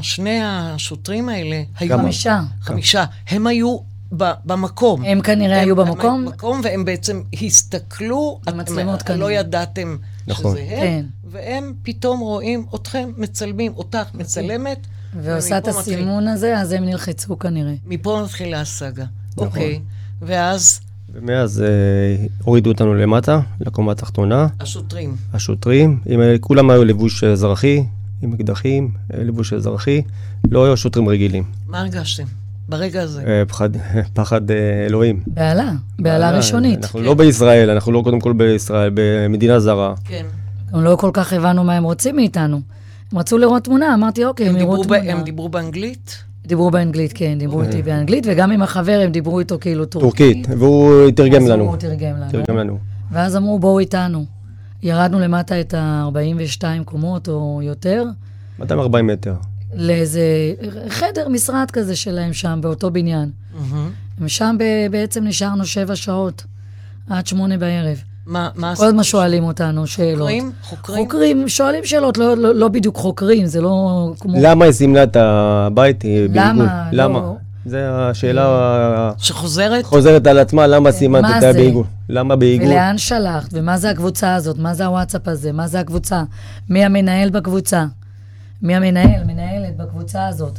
[0.00, 1.90] שני השוטרים האלה היו...
[1.90, 2.02] כמה?
[2.02, 2.40] חמישה.
[2.60, 3.04] חמישה.
[3.28, 3.78] הם היו
[4.16, 5.04] ב- במקום.
[5.04, 6.20] הם כנראה היו הם במקום.
[6.20, 9.20] היו במקום, והם בעצם הסתכלו, המצלמות אתם כנראה.
[9.20, 10.52] לא ידעתם נכון.
[10.56, 11.04] שזה הם, כן.
[11.30, 14.86] והם פתאום רואים אתכם מצלמים, אותך מצלמת,
[15.20, 17.74] ועושה את ומפה מתחיל- הסימון הזה, אז הם נלחצו כנראה.
[17.86, 19.04] מפה מתחילה הסאגה.
[19.32, 19.46] נכון.
[19.46, 19.80] אוקיי.
[20.22, 20.80] ואז
[21.12, 21.66] ומאז אה,
[22.42, 24.46] הורידו אותנו למטה, לקומה התחתונה.
[24.60, 25.16] השוטרים.
[25.32, 27.84] השוטרים, עם, כולם היו לבוש אזרחי,
[28.22, 30.02] עם אקדחים, אה, לבוש אזרחי,
[30.50, 31.44] לא היו שוטרים רגילים.
[31.66, 32.24] מה הרגשתם
[32.68, 33.22] ברגע הזה?
[33.26, 33.70] אה, פחד,
[34.14, 35.20] פחד אה, אלוהים.
[35.26, 36.84] בהלה, בהלה אה, ראשונית.
[36.84, 39.94] אנחנו לא בישראל, אנחנו לא קודם כל בישראל, במדינה זרה.
[40.04, 40.26] כן.
[40.72, 42.60] גם לא כל כך הבנו מה הם רוצים מאיתנו.
[43.12, 45.12] הם רצו לראות תמונה, אמרתי, אוקיי, הם הם יראו תמונה.
[45.12, 46.22] הם דיברו באנגלית?
[46.46, 50.46] דיברו באנגלית, כן, דיברו איתי באנגלית, וגם עם החבר הם דיברו איתו כאילו טורקית.
[50.46, 51.64] טורקית, והוא תרגם לנו.
[51.64, 52.30] הוא תרגם לנו.
[52.30, 52.78] תרגם לנו.
[53.12, 54.24] ואז אמרו, בואו איתנו.
[54.82, 58.04] ירדנו למטה את ה-42 קומות או יותר,
[58.58, 59.34] 240 מטר.
[59.76, 60.20] לאיזה
[60.88, 63.30] חדר משרד כזה שלהם שם, באותו בניין.
[63.54, 63.90] מהמם.
[64.20, 66.44] ושם ב- בעצם נשארנו שבע שעות,
[67.10, 67.96] עד שמונה בערב.
[68.26, 70.18] מה מה כל הזמן שואלים אותנו שאלות.
[70.18, 70.52] חוקרים?
[70.62, 71.04] חוקרים?
[71.04, 74.34] חוקרים, שואלים שאלות, לא, לא, לא בדיוק חוקרים, זה לא כמו...
[74.40, 76.88] למה היא סימנה את הבית למה?
[76.92, 77.04] לא.
[77.04, 77.32] למה?
[77.66, 79.84] זו השאלה שחוזרת?
[79.84, 81.42] החוזרת על עצמה, למה סימנת את?
[81.42, 81.84] הבעיגול?
[82.08, 82.68] למה בעיגול?
[82.68, 86.22] ולאן שלחת, ומה זה הקבוצה הזאת, מה זה הוואטסאפ הזה, מה זה הקבוצה,
[86.70, 87.86] מי המנהל בקבוצה,
[88.62, 90.58] מי המנהל, מנהלת בקבוצה הזאת,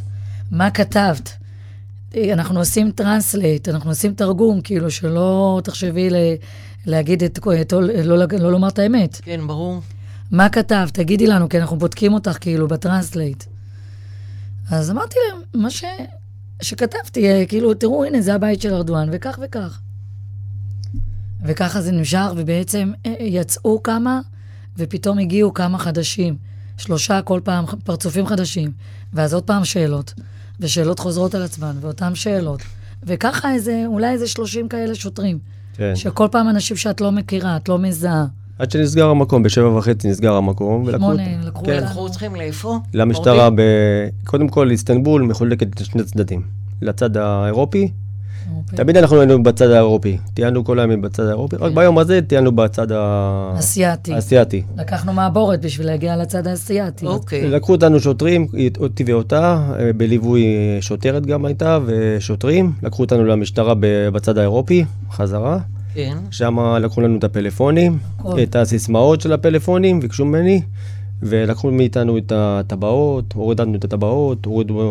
[0.50, 1.32] מה כתבת.
[2.16, 6.34] אה, אנחנו עושים translate, אנחנו עושים תרגום, כאילו שלא תחשבי ל-
[6.86, 9.20] להגיד את, את לא, לא, לא לומר את האמת.
[9.22, 9.80] כן, ברור.
[10.30, 10.94] מה כתבת?
[10.94, 13.44] תגידי לנו, כי אנחנו בודקים אותך כאילו ב translate.
[14.70, 15.84] אז אמרתי להם, מה ש...
[16.62, 19.80] שכתבתי, אה, כאילו, תראו, הנה, זה הבית של ארדואן, וכך וכך.
[21.44, 24.20] וככה זה נמשך, ובעצם אה, יצאו כמה,
[24.76, 26.36] ופתאום הגיעו כמה חדשים.
[26.78, 28.70] שלושה כל פעם, פרצופים חדשים.
[29.12, 30.14] ואז עוד פעם שאלות.
[30.60, 32.62] ושאלות חוזרות על עצמן, ואותן שאלות.
[33.02, 35.38] וככה איזה, אולי איזה 30 כאלה שוטרים.
[35.76, 35.96] כן.
[35.96, 38.26] שכל פעם אנשים שאת לא מכירה, את לא מזהה.
[38.58, 40.90] עד שנסגר המקום, בשבע וחצי נסגר המקום.
[40.90, 41.82] שמונה, לקחו כן.
[41.84, 42.78] לקחו אתכם לאיפה?
[42.94, 43.50] למשטרה?
[43.50, 43.60] ב...
[44.24, 46.42] קודם כל, איסטנבול מחולקת לשני צדדים.
[46.82, 47.90] לצד האירופי.
[48.66, 50.18] תמיד אנחנו היינו בצד האירופי.
[50.34, 54.14] טיילנו כל הימים בצד האירופי, רק ביום הזה טיילנו בצד ה- אסיאתי.
[54.14, 54.62] האסייתי.
[54.76, 57.06] לקחנו מעבורת בשביל להגיע לצד האסייתי.
[57.06, 57.50] אוקיי.
[57.50, 58.46] לקחו אותנו שוטרים,
[58.80, 60.46] אותי ואותה, אה, בליווי
[60.80, 62.72] שוטרת גם הייתה, ושוטרים.
[62.82, 63.74] לקחו אותנו למשטרה
[64.12, 65.58] בצד האירופי, חזרה.
[65.94, 66.16] כן.
[66.30, 68.42] שם לקחו לנו את הפלאפונים, הכל.
[68.42, 70.62] את הסיסמאות של הפלאפונים, ביקשו ממני,
[71.22, 74.82] ולקחו מאיתנו את הטבעות, הורדנו את הטבעות, הורידו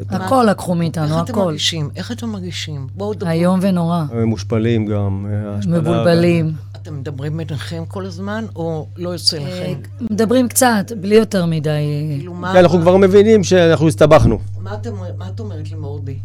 [0.00, 1.44] את הכל לקחו מאיתנו, איך אתם הכל.
[1.44, 1.88] מרגישים?
[1.96, 2.86] איך אתם מרגישים?
[2.94, 3.30] בואו דברו.
[3.30, 4.04] איום ונורא.
[4.12, 5.26] המושפלים גם.
[5.30, 5.58] אה.
[5.78, 6.52] מבולבלים.
[6.82, 9.72] אתם מדברים ביניכם כל הזמן, או לא יוצא אה, לכם?
[10.10, 11.70] מדברים קצת, בלי יותר מדי.
[12.18, 12.52] כאילו, מה...
[12.52, 14.38] כן, אנחנו כבר מבינים שאנחנו הסתבכנו.
[14.60, 14.90] מה אתם-
[15.34, 16.16] את אומרת למורדי?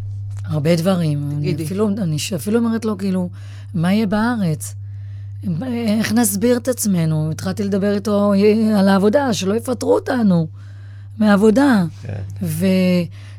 [0.45, 1.23] הרבה דברים.
[1.31, 1.65] אני תגידי.
[1.65, 3.29] אפילו, אני אפילו אומרת לו, כאילו,
[3.73, 4.75] מה יהיה בארץ?
[5.87, 7.31] איך נסביר את עצמנו?
[7.31, 8.33] התחלתי לדבר איתו
[8.77, 10.47] על העבודה, שלא יפטרו אותנו
[11.19, 11.83] מהעבודה.
[12.01, 12.47] כן.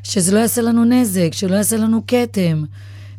[0.03, 2.63] ושזה לא יעשה לנו נזק, שלא יעשה לנו כתם.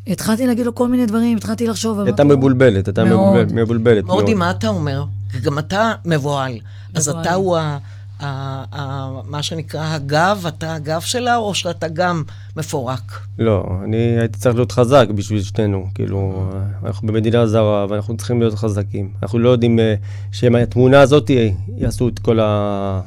[0.07, 1.99] התחלתי להגיד לו כל מיני דברים, התחלתי לחשוב.
[1.99, 3.53] הייתה מבולבלת, הייתה מאוד.
[3.53, 4.17] מבולבלת- מאוד.
[4.17, 5.03] מורדי, מה אתה אומר?
[5.43, 6.53] גם אתה מבוהל.
[6.93, 7.09] אז.
[7.09, 7.77] אתה הוא ה...
[9.25, 12.23] מה שנקרא הגב, אתה הגב שלה, או שאתה גם
[12.57, 13.27] מפורק?
[13.39, 15.87] לא, אני הייתי צריך להיות חזק בשביל שתינו.
[15.95, 16.49] כאילו,
[16.85, 19.09] אנחנו במדינה זרה, ואנחנו צריכים להיות חזקים.
[19.23, 19.95] אנחנו לא יודעים אה,
[20.31, 21.31] שמהתמונה הזאת
[21.77, 23.01] יעשו את כל ה...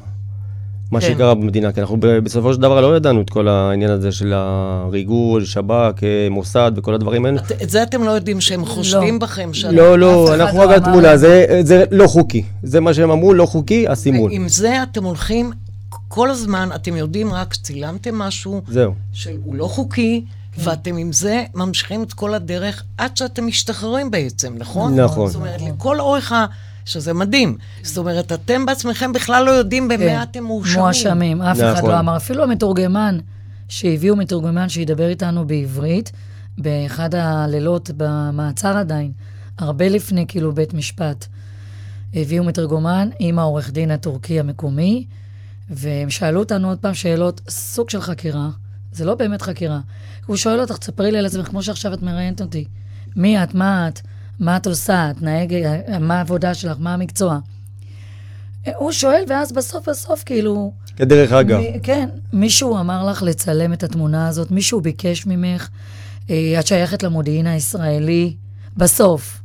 [0.95, 1.15] מה כן.
[1.15, 4.33] שקרה במדינה, כי אנחנו ב- בסופו של דבר לא ידענו את כל העניין הזה של
[4.37, 5.71] הריגול, שב"כ,
[6.05, 7.41] אה, מוסד וכל הדברים האלה.
[7.41, 9.51] את- את זה אתם לא יודעים שהם חושדים בכם?
[9.55, 12.43] שאתם- לא, אף לא, אחד אנחנו לא רק על תמונה, זה זה לא חוקי.
[12.63, 14.31] זה מה שהם אמרו, לא חוקי, הסימון.
[14.31, 15.51] ועם זה אתם הולכים,
[16.09, 18.93] כל הזמן אתם יודעים רק צילמתם משהו זהו.
[19.13, 20.25] שהוא לא חוקי,
[20.59, 25.01] ואתם עם זה ממשיכים את כל הדרך עד שאתם משתחררים בעצם, נכון?
[25.01, 25.27] נכון.
[25.31, 26.47] זאת אומרת, לכל אורך ה...
[26.85, 27.57] שזה מדהים.
[27.83, 30.81] זאת אומרת, אתם בעצמכם בכלל לא יודעים במה כן, אתם מואשמים.
[30.81, 31.91] מואשמים, אף אחד נכון.
[31.91, 32.17] לא אמר.
[32.17, 33.19] אפילו המתורגמן,
[33.69, 36.13] שהביאו מתורגמן שידבר איתנו בעברית,
[36.59, 39.13] באחד הלילות במעצר עדיין,
[39.59, 41.27] הרבה לפני כאילו בית משפט.
[42.15, 45.07] הביאו מתרגומן עם העורך דין הטורקי המקומי,
[45.71, 48.49] והם שאלו אותנו עוד פעם שאלות, סוג של חקירה.
[48.93, 49.81] זה לא באמת חקירה.
[50.27, 52.65] הוא שואל אותך, תספרי לי על עצמך, כמו שעכשיו את מראיינת אותי.
[53.17, 54.01] מי את, מה את,
[54.41, 55.55] מה את עושה, את נהג,
[56.01, 57.39] מה העבודה שלך, מה המקצוע.
[58.77, 60.73] הוא שואל, ואז בסוף בסוף, כאילו...
[60.97, 61.59] כדרך אגב.
[61.59, 65.69] מי, כן, מישהו אמר לך לצלם את התמונה הזאת, מישהו ביקש ממך,
[66.31, 68.35] אה, את שייכת למודיעין הישראלי,
[68.77, 69.41] בסוף.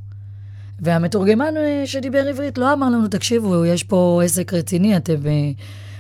[0.80, 5.52] והמתורגמן אה, שדיבר עברית לא אמר לנו, תקשיבו, יש פה עסק רציני, אתם אה,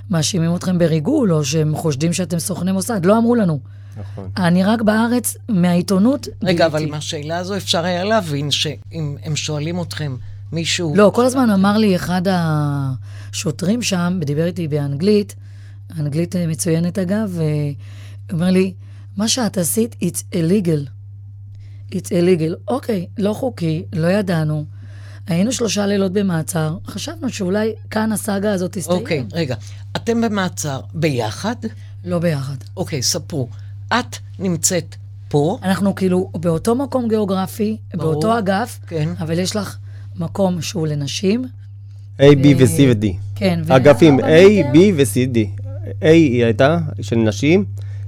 [0.10, 3.60] מאשימים אתכם בריגול, או שהם חושדים שאתם סוכני מוסד, לא אמרו לנו.
[3.99, 4.29] נכון.
[4.38, 6.91] אני רק בארץ, מהעיתונות, רגע, אבל גיליתי.
[6.91, 10.15] מהשאלה הזו אפשר היה להבין שאם הם שואלים אתכם,
[10.51, 10.93] מישהו...
[10.95, 15.35] לא, כל הזמן אמר לי אחד השוטרים שם, דיבר איתי באנגלית,
[15.99, 17.73] אנגלית אה, מצוינת אגב, והוא
[18.31, 18.73] אומר לי,
[19.17, 20.89] מה שאת עשית, it's illegal.
[21.91, 22.55] it's illegal.
[22.67, 24.65] אוקיי, לא חוקי, לא ידענו.
[25.27, 28.99] היינו שלושה לילות במעצר, חשבנו שאולי כאן הסאגה הזאת תסתיים.
[28.99, 29.55] אוקיי, רגע.
[29.95, 31.55] אתם במעצר ביחד?
[32.05, 32.55] לא ביחד.
[32.77, 33.49] אוקיי, ספרו.
[33.93, 34.95] את נמצאת
[35.30, 38.12] פה, אנחנו כאילו באותו מקום גיאוגרפי, ברור.
[38.13, 39.10] באותו אגף, כן.
[39.19, 39.78] אבל יש לך
[40.15, 41.45] מקום שהוא לנשים.
[42.17, 43.06] A, B ו-C ו-D.
[43.36, 43.60] כן.
[43.65, 44.23] ו- אגפים A.
[44.73, 45.62] B ו-C, D.
[46.02, 47.65] A היא הייתה של נשים,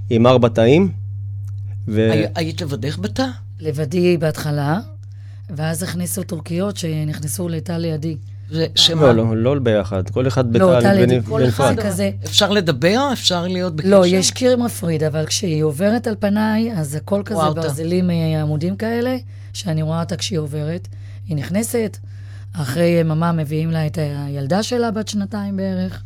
[0.10, 0.92] עם ארבע תאים,
[1.88, 2.12] ו...
[2.12, 3.26] הי- היית לבדך בתא?
[3.60, 4.80] לבדי בהתחלה,
[5.50, 8.18] ואז הכניסו טורקיות שנכנסו לתא לידי.
[8.52, 9.02] זה- שמה?
[9.14, 11.86] לא, לא, לא ביחד, כל אחד לא, בתא תא לידי, בנפ- כל אחד בנפרד.
[11.86, 12.12] כזה.
[12.26, 13.10] אפשר לדבר?
[13.14, 13.90] אפשר להיות בקשר?
[13.90, 17.40] לא, יש קיר מפריד, אבל כשהיא עוברת על פניי, אז הכל כזה.
[17.56, 19.18] ברזלים אה, עמודים כאלה,
[19.54, 20.88] שאני רואה אותה כשהיא עוברת.
[21.28, 21.98] היא נכנסת,
[22.54, 26.02] אחרי יממה מביאים לה את הילדה שלה, בת שנתיים בערך,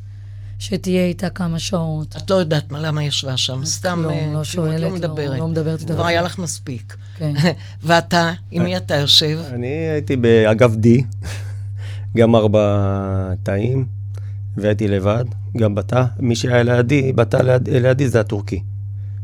[0.59, 2.15] שתהיה איתה כמה שעות.
[2.17, 3.99] את לא יודעת מה, למה ישבה שם, סתם...
[4.01, 5.39] כלום, אה, לא כאילו, את שואלת, לא לא- מדברת.
[5.39, 5.93] לא מדברת איתה.
[5.93, 6.95] כבר היה לך מספיק.
[7.17, 7.33] כן.
[7.83, 9.39] ואתה, עם מי אתה יושב?
[9.53, 10.87] אני הייתי באגף D,
[12.15, 12.79] גם ארבע
[13.43, 13.85] תאים,
[14.57, 15.25] והייתי לבד,
[15.57, 16.03] גם בתא.
[16.19, 18.61] מי שהיה לידי, בתא ליד- לידי זה הטורקי,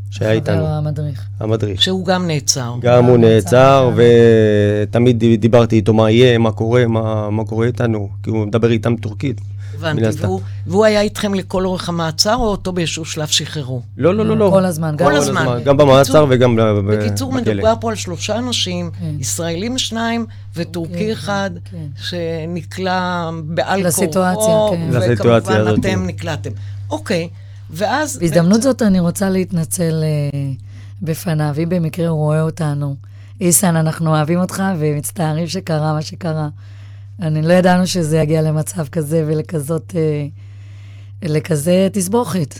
[0.09, 1.27] שהיה איתנו, חבר המדריך.
[1.39, 1.81] המדריך.
[1.81, 2.73] שהוא גם נעצר.
[2.81, 4.03] גם הוא נעצר, כן.
[4.89, 8.95] ותמיד דיברתי איתו מה יהיה, מה קורה, מה, מה קורה איתנו, כי הוא מדבר איתם
[8.95, 9.41] טורקית.
[9.85, 10.17] הבנתי.
[10.25, 13.81] והוא- והוא היה איתכם לכל אורך המעצר, או אותו באיזשהו שלב שחררו?
[13.97, 14.49] לא, לא, לא, לא.
[14.53, 15.59] כל הזמן, כל הזמן.
[15.65, 17.53] גם במעצר בקיצור- וגם ב- ב- בקיצור, בכלא.
[17.53, 19.15] מדובר פה על שלושה אנשים, כן.
[19.19, 21.85] ישראלים שניים וטורקי אוקיי, אחד, כן.
[21.95, 24.97] שנקלע בעל לסיטואציה, כורחו, כן.
[24.97, 25.79] לסיטואציה וכמובן.
[25.79, 26.49] אתם נקלעתם.
[26.89, 27.29] אוקיי,
[27.69, 28.17] ואז...
[28.17, 30.39] בהזדמנות זאת אני רוצה להתנצל אה,
[31.01, 32.95] בפניו, אם במקרה הוא רואה אותנו.
[33.41, 36.47] איסן, אנחנו אוהבים אותך ומצטערים שקרה מה שקרה.
[37.21, 40.25] אני לא ידענו שזה יגיע למצב כזה ולכזאת, אה,
[41.29, 42.59] לכזה תסבוכת.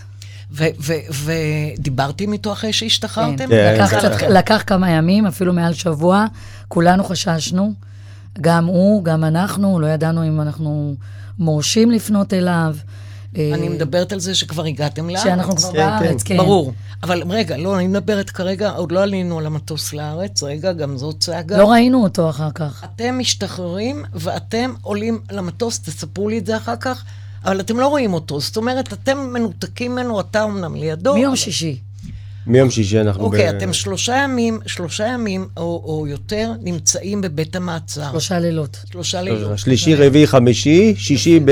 [0.52, 1.26] ו- ו-
[1.78, 3.48] ודיברתם איתו אחרי שהשתחררתם?
[3.48, 3.98] כן, לקח, כן.
[3.98, 6.26] קצת, לקח כמה ימים, אפילו מעל שבוע,
[6.68, 7.74] כולנו חששנו,
[8.42, 10.96] גם הוא, גם אנחנו, לא ידענו אם אנחנו
[11.40, 12.76] מורשים לפנות אליו.
[13.38, 15.24] אה, אני מדברת על זה שכבר הגעתם לארץ.
[15.24, 16.38] שאנחנו כבר כן, בארץ, כן.
[16.38, 16.74] ברור.
[17.04, 21.20] אבל רגע, לא, אני מדברת כרגע, עוד לא עלינו על המטוס לארץ, רגע, גם זאת
[21.20, 21.58] צעגה.
[21.58, 22.84] לא ראינו אותו אחר כך.
[22.96, 27.04] אתם משתחררים ואתם עולים למטוס, תספרו לי את זה אחר כך,
[27.46, 28.40] אבל אתם לא רואים אותו.
[28.40, 31.14] זאת אומרת, אתם מנותקים ממנו, אתה אמנם לידו.
[31.14, 31.80] מיום אבל- שישי.
[32.48, 33.24] מיום שישי אנחנו...
[33.24, 38.10] אוקיי, ב- אתם שלושה ימים, שלושה ימים או, או יותר נמצאים בבית המעצר.
[38.12, 38.78] שלושה לילות.
[38.92, 39.58] שלושה לילות.
[39.58, 41.52] שלישי, רביעי, חמישי, שישי ב-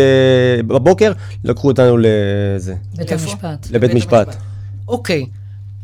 [0.67, 1.11] בבוקר,
[1.43, 3.11] לקחו אותנו לזה, בית?
[3.11, 3.67] המשפט.
[3.71, 4.35] לבית משפט.
[4.87, 5.25] אוקיי,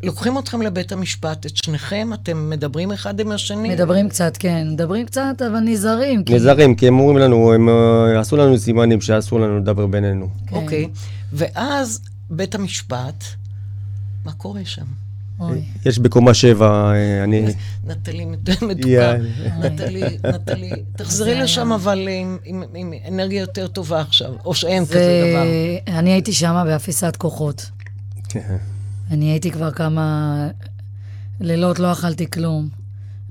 [0.03, 3.69] לוקחים אתכם לבית המשפט, את שניכם, אתם מדברים אחד עם השני?
[3.69, 6.23] מדברים קצת, כן, מדברים קצת, אבל נזהרים.
[6.23, 10.27] כי- נזהרים, כי הם אומרים לנו, הם אה, עשו לנו סימנים שאסור לנו לדבר בינינו.
[10.47, 10.55] כן.
[10.55, 10.87] אוקיי,
[11.33, 13.23] ואז בית המשפט,
[14.25, 14.85] מה קורה שם?
[15.39, 15.63] אוי.
[15.85, 17.45] יש בקומה שבע, אה, אני...
[17.85, 19.13] נטלי מתוקה.
[19.63, 20.03] נטלי,
[20.35, 25.31] נטלי, תחזרי לשם אבל עם, עם, עם אנרגיה יותר טובה עכשיו, או שאין זה- כזה
[25.31, 25.43] דבר.
[25.99, 27.69] אני הייתי שם באפיסת כוחות.
[28.29, 28.57] כן.
[29.11, 30.47] אני הייתי כבר כמה
[31.39, 32.69] לילות, לא אכלתי כלום.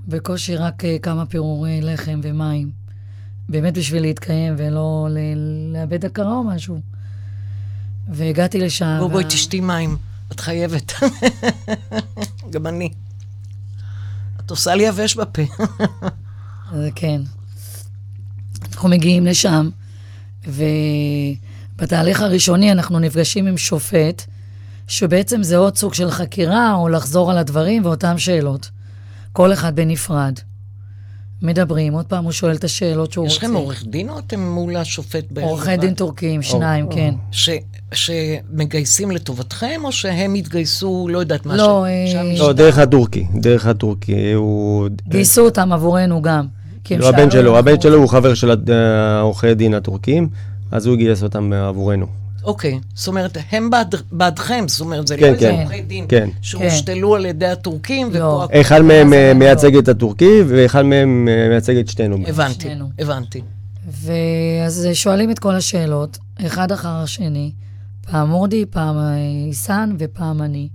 [0.09, 2.71] בקושי רק אה, כמה פירורי לחם ומים.
[3.49, 5.19] באמת בשביל להתקיים ולא ל-
[5.73, 6.81] לאבד הכרה או משהו.
[8.09, 8.97] והגעתי לשם.
[9.01, 9.97] בואי, בואי, וה- תשתי מים,
[10.33, 10.93] את חייבת.
[12.51, 12.89] גם אני.
[14.41, 15.43] את עושה לי יבש בפה.
[16.75, 17.21] זה כן.
[18.73, 19.71] אנחנו מגיעים לשם,
[21.77, 24.23] ובתהליך הראשוני אנחנו נפגשים עם שופט,
[24.89, 28.71] שבעצם זה עוד סוג של חקירה, או לחזור על הדברים ואותן שאלות.
[29.33, 30.39] כל אחד בנפרד.
[31.45, 33.47] מדברים, עוד פעם הוא שואל את השאלות שהוא יש רוצה.
[33.47, 35.49] לכם עורך דין או אתם מול השופט בערב?
[35.49, 37.15] עורכי דין טורקיים, שניים, כן.
[37.33, 37.51] ש,
[37.95, 41.57] שמגייסים לטובתכם, או שהם יתגייסו, לא יודעת מה.
[41.57, 44.89] לא, ש- אה, לא, דרך הטורקי, דרך הטורקי, הוא...
[45.09, 46.47] גייסו אותם עבורנו גם.
[46.99, 50.29] לא, הבן שלו, הבן שלו הוא חבר של העורכי דין הטורקים,
[50.71, 52.07] אז הוא גייס אותם עבורנו.
[52.45, 55.61] אוקיי, זאת אומרת, הם בעד, בעדכם, זאת אומרת, זה כן, לא איזה כן.
[55.63, 56.29] עורכי דין כן.
[56.43, 58.19] שהושתלו על ידי הטורקים, לא.
[58.19, 58.45] ופה...
[58.45, 59.39] הכול- אחד מהם אה, לא.
[59.39, 62.17] מייצג את הטורקי, ואחד מהם אה, מייצג את שנינו.
[62.27, 62.89] הבנתי, שנינו.
[62.99, 63.41] הבנתי.
[64.03, 67.53] ואז שואלים את כל השאלות, אחד אחר השני,
[68.11, 69.15] פעם מורדי, פעם אה,
[69.47, 70.69] איסן ופעם אני.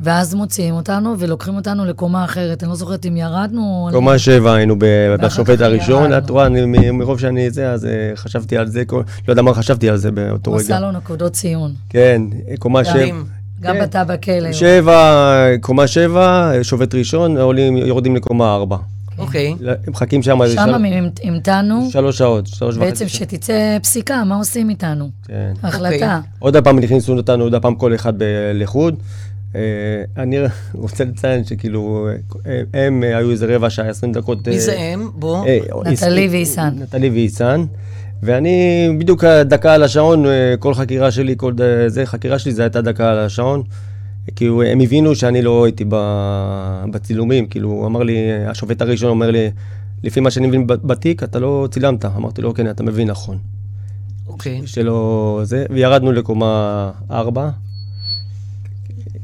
[0.00, 2.62] ואז מוציאים אותנו ולוקחים אותנו לקומה אחרת.
[2.62, 3.92] אני לא זוכרת אם ירדנו או...
[3.92, 4.76] קומה שבע היינו
[5.20, 6.12] בשופט הראשון.
[6.18, 9.54] את רואה, אני- מרוב שאני זה, אז אה, חשבתי על זה, כל- לא יודע מה
[9.54, 10.86] חשבתי על זה באותו הוא עשה רגע.
[10.86, 11.72] לו נקודות ציון.
[11.88, 12.22] כן,
[12.58, 13.06] קומה שבע.
[13.60, 13.82] גם כן.
[13.82, 14.52] בתא בכלא.
[14.52, 15.22] שבע,
[15.60, 18.76] קומה שבע, שופט ראשון, עולים, יורדים לקומה ארבע.
[19.18, 19.54] אוקיי.
[19.88, 22.86] מחכים שם איזה שם של- הם המתנו, שלוש שעות, שלוש וחצי.
[22.90, 23.08] בעצם.
[23.08, 25.08] שתצא פסיקה, מה עושים איתנו?
[25.28, 25.52] כן.
[25.62, 26.20] החלטה.
[26.38, 28.24] עוד פעם הכניסו אותנו, עוד פעם כל אחד ב-
[28.54, 28.94] לחוד.
[29.54, 29.60] אה,
[30.16, 30.36] אני
[30.74, 32.08] רוצה לציין שכאילו,
[32.46, 34.48] אה, הם אה, היו איזה רבע שעה, 20 דקות.
[34.48, 35.08] מי זה הם?
[35.14, 35.44] בוא.
[35.86, 36.74] נטלי איס- ואיסן.
[36.82, 37.64] נטלי ואיסן.
[38.22, 38.50] ואני
[38.98, 40.24] בדיוק דקה על השעון,
[40.58, 41.52] כל חקירה שלי, כל
[41.86, 43.62] זה, חקירה שלי זה הייתה דקה על השעון.
[44.36, 45.84] כאילו, הם הבינו שאני לא הייתי
[46.90, 48.16] בצילומים, כאילו, הוא אמר לי,
[48.46, 49.50] השופט הראשון אומר לי,
[50.04, 52.04] לפי מה שאני מבין בתיק, אתה לא צילמת.
[52.04, 53.38] אמרתי לו, כן, אתה מבין נכון.
[54.28, 54.62] אוקיי.
[54.66, 57.50] שלא זה, וירדנו לקומה ארבע,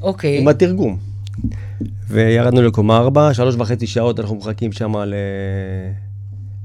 [0.03, 0.40] אוקיי.
[0.40, 0.98] עם התרגום.
[2.09, 5.14] וירדנו לקומה ארבע, שלוש וחצי שעות אנחנו מחכים שם ל...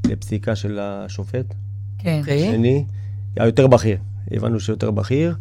[0.07, 1.53] לפסיקה של השופט.
[1.97, 2.19] כן.
[2.19, 2.51] אוקיי.
[2.51, 2.85] שני,
[3.35, 3.97] היותר בכיר.
[4.31, 5.35] הבנו שיותר בכיר,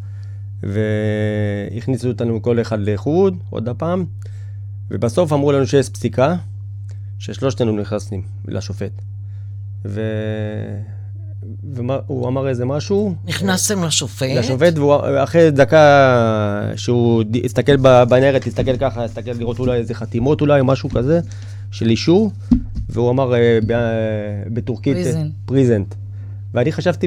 [0.62, 4.05] והכניסו אותנו כל אחד לחוד, עוד הפעם,
[4.90, 6.36] ובסוף אמרו לנו שיש פסיקה,
[7.18, 8.92] ששלושתנו נכנסים לשופט.
[9.84, 10.01] ו...
[11.72, 14.36] והוא אמר איזה משהו, נכנסתם לשופט?
[14.36, 17.76] לשופט, ואחרי דקה שהוא הסתכל
[18.09, 21.20] בניירת, הסתכל ככה, הסתכל לראות אולי איזה חתימות אולי, משהו כזה,
[21.70, 22.30] של אישור,
[22.88, 23.59] והוא אמר אה, אה,
[24.47, 24.97] בטורקית.
[25.47, 25.94] פריזנט.
[26.55, 27.07] ואני חשבתי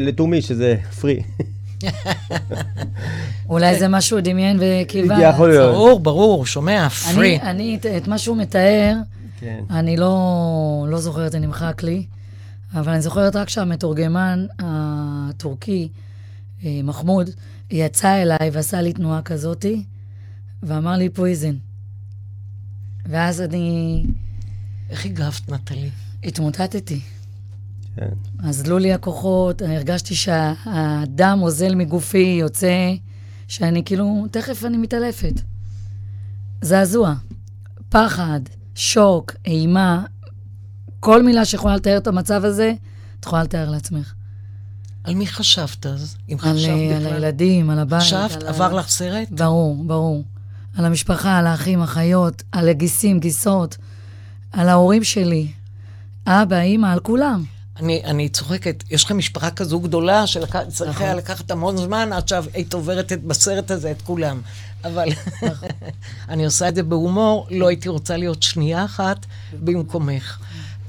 [0.00, 1.22] לתומי שזה פרי.
[3.48, 5.22] אולי זה מה שהוא דמיין וקיווה.
[5.22, 5.74] יכול להיות.
[5.74, 7.38] ברור, ברור, שומע, פרי.
[7.42, 8.94] אני, את מה שהוא מתאר,
[9.40, 9.60] כן.
[9.70, 12.04] אני לא, לא זוכרת, זה נמחק לי,
[12.74, 15.88] אבל אני זוכרת רק שהמתורגמן הטורקי,
[16.64, 17.30] אה, מחמוד,
[17.70, 19.84] יצא אליי ועשה לי תנועה כזאתי,
[20.62, 21.56] ואמר לי פריזן.
[23.06, 24.04] ואז אני
[24.90, 25.90] איך הגבת, נטלי?
[26.24, 27.00] התמוטטתי.
[27.96, 28.08] כן.
[28.38, 32.94] אזלו לי הכוחות, אני הרגשתי שהדם אוזל מגופי, יוצא,
[33.48, 35.40] שאני כאילו, תכף אני מתעלפת.
[36.62, 37.14] זעזוע,
[37.88, 38.40] פחד,
[38.74, 40.04] שוק, אימה,
[41.00, 42.72] כל מילה שיכולה לתאר את המצב הזה,
[43.20, 44.12] את יכולה לתאר לעצמך.
[45.04, 46.16] על מי חשבת אז?
[46.28, 47.12] אם על, חשבת על בכלל?
[47.12, 48.02] הילדים, על הבית.
[48.02, 48.42] חשבת?
[48.42, 48.78] על עבר ה...
[48.78, 49.28] לך סרט?
[49.30, 50.24] ברור, ברור.
[50.76, 53.76] על המשפחה, על האחים, אחיות, על הגיסים, גיסות,
[54.52, 55.52] על ההורים שלי,
[56.26, 57.44] אבא, אימא, על כולם.
[57.76, 61.16] אני, אני צוחקת, יש לכם משפחה כזו גדולה שצריכה נכון.
[61.16, 64.40] לקחת המון זמן עד שהיית עוברת את, בסרט הזה את כולם.
[64.84, 65.08] אבל
[65.42, 65.68] נכון.
[66.28, 70.38] אני עושה את זה בהומור, לא הייתי רוצה להיות שנייה אחת במקומך.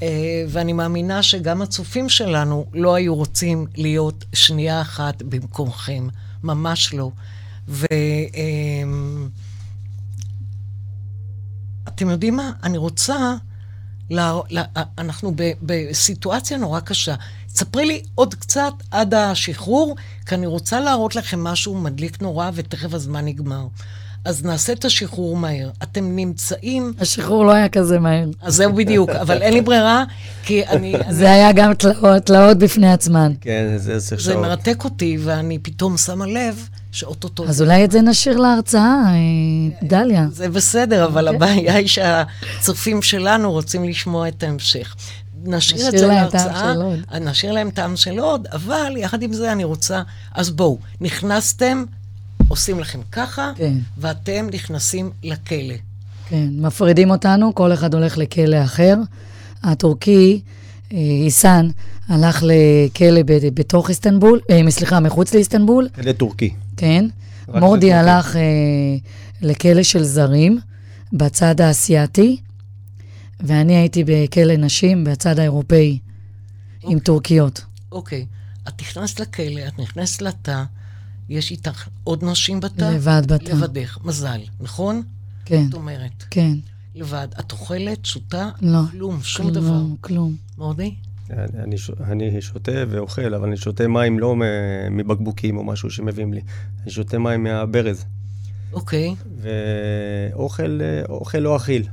[0.02, 6.08] אה, ואני מאמינה שגם הצופים שלנו לא היו רוצים להיות שנייה אחת במקומכם,
[6.44, 7.12] ממש לא.
[7.68, 7.86] ו...
[8.34, 9.30] אמ,
[12.02, 12.52] יודעים מה?
[12.64, 13.36] אני רוצה...
[14.10, 14.64] לה, לה,
[14.98, 17.16] אנחנו ב, בסיטואציה נורא קשה.
[17.50, 19.96] ספרי לי עוד קצת עד השחרור,
[20.26, 23.68] כי אני רוצה להראות לכם משהו מדליק נורא, ותכף הזמן נגמר.
[24.26, 25.70] אז נעשה את השחרור מהר.
[25.84, 26.94] אתם נמצאים...
[27.00, 28.26] השחרור לא היה כזה מהר.
[28.42, 30.04] אז זהו בדיוק, אבל אין לי ברירה,
[30.44, 30.96] כי אני...
[31.10, 33.34] זה היה גם תלאות, תלאות בפני עצמן.
[33.42, 34.38] כן, זה עשר זה שעות.
[34.38, 37.46] מרתק אותי, ואני פתאום שמה לב שאוטוטו...
[37.48, 40.28] אז אולי את זה נשאיר להרצאה, אה, דליה.
[40.32, 44.96] זה בסדר, אבל הבעיה היא שהצופים שלנו רוצים לשמוע את ההמשך.
[45.44, 47.00] נשאיר את נשאיר זה להם טעם להרצאה, של עוד.
[47.22, 50.02] נשאיר להם טעם של עוד, אבל יחד עם זה אני רוצה...
[50.34, 51.84] אז בואו, נכנסתם,
[52.52, 53.74] עושים לכם ככה, כן.
[53.98, 55.76] ואתם נכנסים לכלא.
[56.30, 58.96] כן, מפרידים אותנו, כל אחד הולך לכלא אחר.
[59.64, 60.42] הטורקי,
[60.94, 61.68] אה, איסן,
[62.08, 66.54] הלך לכלא ב- בתוך איסטנבול, אה, סליחה, מחוץ לאיסטנבול, כלא טורקי.
[66.78, 67.06] כן.
[67.48, 67.94] מורדי לטורקי.
[67.94, 68.42] הלך אה,
[69.42, 70.60] לכלא של זרים,
[71.14, 72.38] בצד האסייתי,
[73.40, 76.00] ואני הייתי בכלא נשים בצד האירופאי,
[76.84, 77.62] עם טורקיות.
[77.92, 78.26] אוקיי,
[78.68, 80.64] את נכנסת לכלא, את נכנסת לתא,
[81.30, 82.84] יש איתך עוד נשים בתא?
[82.96, 83.52] לבד בתא.
[83.52, 85.02] לבדך, מזל, נכון?
[85.46, 86.54] כן, זאת אומרת, כן.
[86.96, 87.28] לבד.
[87.40, 88.50] את אוכלת, שותה?
[88.62, 88.80] לא.
[88.92, 89.68] כלום, שום דבר.
[89.68, 90.36] כלום, כלום.
[90.58, 90.96] מורדי?
[91.30, 94.42] אני, אני, ש- אני שותה ואוכל, אבל אני שותה מים לא מ-
[94.98, 96.42] מבקבוקים או משהו שמביאים לי.
[96.84, 98.06] אני שותה מים מהברז.
[98.74, 99.16] אוקיי.
[99.42, 101.84] ואוכל אוכל לא אכיל.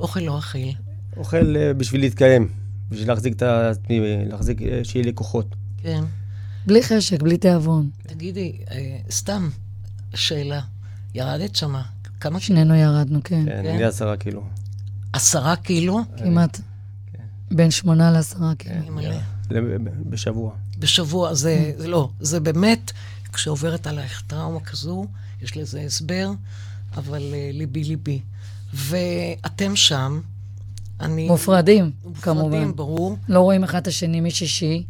[0.00, 0.74] אוכל לא אכיל.
[1.16, 2.48] אוכל אה, בשביל להתקיים,
[2.90, 5.54] בשביל להחזיק את עצמי, להחזיק, אה, שיהיה לי כוחות.
[5.82, 6.04] כן.
[6.68, 7.90] בלי חשק, בלי תיאבון.
[8.06, 9.48] תגידי, אה, סתם
[10.14, 10.60] שאלה,
[11.14, 11.82] ירדת שמה?
[12.20, 12.40] כמה?
[12.40, 13.44] שנינו ירדנו, כן.
[13.46, 13.68] כן, כן.
[13.68, 14.42] אני עשרה קילו.
[15.12, 16.00] עשרה קילו?
[16.18, 16.60] כמעט.
[17.50, 18.82] בין שמונה לעשרה, כן.
[19.48, 20.52] ב- בשבוע.
[20.78, 22.92] בשבוע, זה, זה לא, זה באמת,
[23.32, 25.06] כשעוברת עלייך טראומה כזו,
[25.42, 26.30] יש לזה הסבר,
[26.96, 28.20] אבל uh, ליבי ליבי.
[28.74, 30.20] ואתם שם,
[31.00, 31.28] אני...
[31.28, 31.90] מופרדים,
[32.22, 32.42] כמובן.
[32.44, 33.16] מופרדים, ברור.
[33.28, 34.84] לא רואים אחד את השני משישי,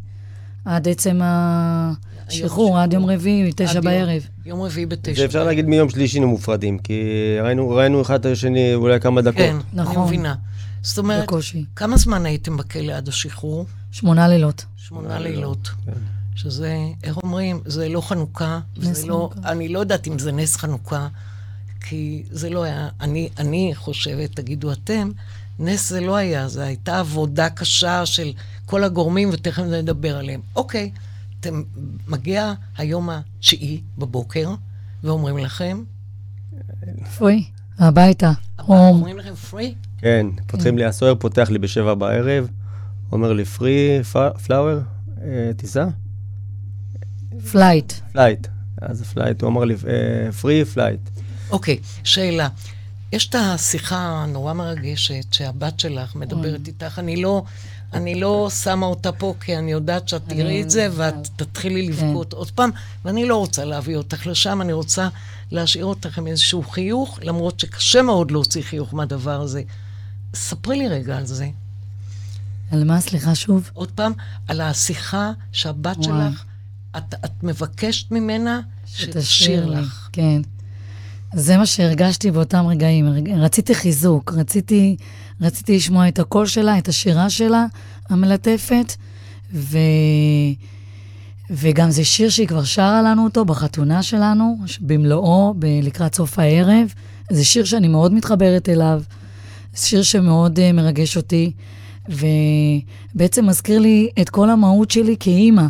[0.69, 4.21] עד עצם השחרור, עד יום רביעי, תשע יום- בערב.
[4.45, 5.15] יום רביעי בתשע.
[5.15, 7.01] זה אפשר להגיד מיום שלישי היינו מופרדים, כי
[7.43, 9.35] ראינו, ראינו אחד את השני אולי כמה דקות.
[9.37, 10.03] כן, אני נכון.
[10.07, 10.35] מבינה.
[10.81, 11.65] זאת אומרת, בקושי.
[11.75, 13.65] כמה זמן הייתם בכלא עד השחרור?
[13.91, 14.65] שמונה לילות.
[14.77, 15.69] שמונה לילות.
[15.85, 15.91] כן.
[16.35, 19.29] שזה, איך אומרים, זה לא חנוכה, נס זה לא.
[19.45, 21.07] אני לא יודעת אם זה נס חנוכה,
[21.81, 25.11] כי זה לא היה, אני, אני חושבת, תגידו אתם,
[25.59, 28.33] נס זה לא היה, זו הייתה עבודה קשה של
[28.65, 30.41] כל הגורמים, ותכף נדבר עליהם.
[30.55, 30.91] אוקיי,
[31.39, 31.63] אתם,
[32.07, 34.53] מגיע היום התשיעי בבוקר,
[35.03, 35.83] ואומרים לכם,
[37.17, 37.43] פוי,
[37.79, 38.31] הביתה.
[38.61, 38.77] home.
[38.77, 39.75] אומרים לכם free?
[39.97, 42.47] כן, פותחים לי, הסוהר פותח לי בשבע בערב,
[43.11, 43.99] אומר לי free,
[44.45, 44.79] flower,
[45.57, 45.85] טיסה?
[47.51, 47.93] flight.
[48.11, 48.47] flight.
[48.81, 49.75] אז flight, הוא אמר לי
[50.41, 50.99] free flight.
[51.51, 52.47] אוקיי, שאלה.
[53.11, 57.43] יש את השיחה הנורא מרגשת שהבת שלך מדברת איתך, אני לא,
[57.93, 62.33] אני לא שמה אותה פה כי אני יודעת שאת תראי את זה ואת תתחילי לבכות
[62.33, 62.69] עוד פעם,
[63.05, 65.09] ואני לא רוצה להביא אותך לשם, אני רוצה
[65.51, 69.61] להשאיר אותך עם איזשהו חיוך, למרות שקשה מאוד להוציא חיוך מהדבר הזה.
[70.33, 71.49] ספרי לי רגע על זה.
[72.71, 73.69] על מה, סליחה שוב?
[73.73, 74.13] עוד פעם,
[74.47, 76.07] על השיחה שהבת וואי.
[76.07, 76.43] שלך,
[76.97, 79.65] את, את מבקשת ממנה שתשאיר.
[79.65, 80.09] לך.
[80.11, 80.41] כן.
[81.33, 83.05] זה מה שהרגשתי באותם רגעים.
[83.37, 84.95] רציתי חיזוק, רציתי,
[85.41, 87.65] רציתי לשמוע את הקול שלה, את השירה שלה,
[88.09, 88.95] המלטפת,
[89.53, 89.77] ו...
[91.51, 96.93] וגם זה שיר שהיא כבר שרה לנו אותו בחתונה שלנו, במלואו, ב- לקראת סוף הערב.
[97.29, 99.01] זה שיר שאני מאוד מתחברת אליו,
[99.75, 101.51] זה שיר שמאוד uh, מרגש אותי,
[102.09, 105.65] ובעצם מזכיר לי את כל המהות שלי כאימא.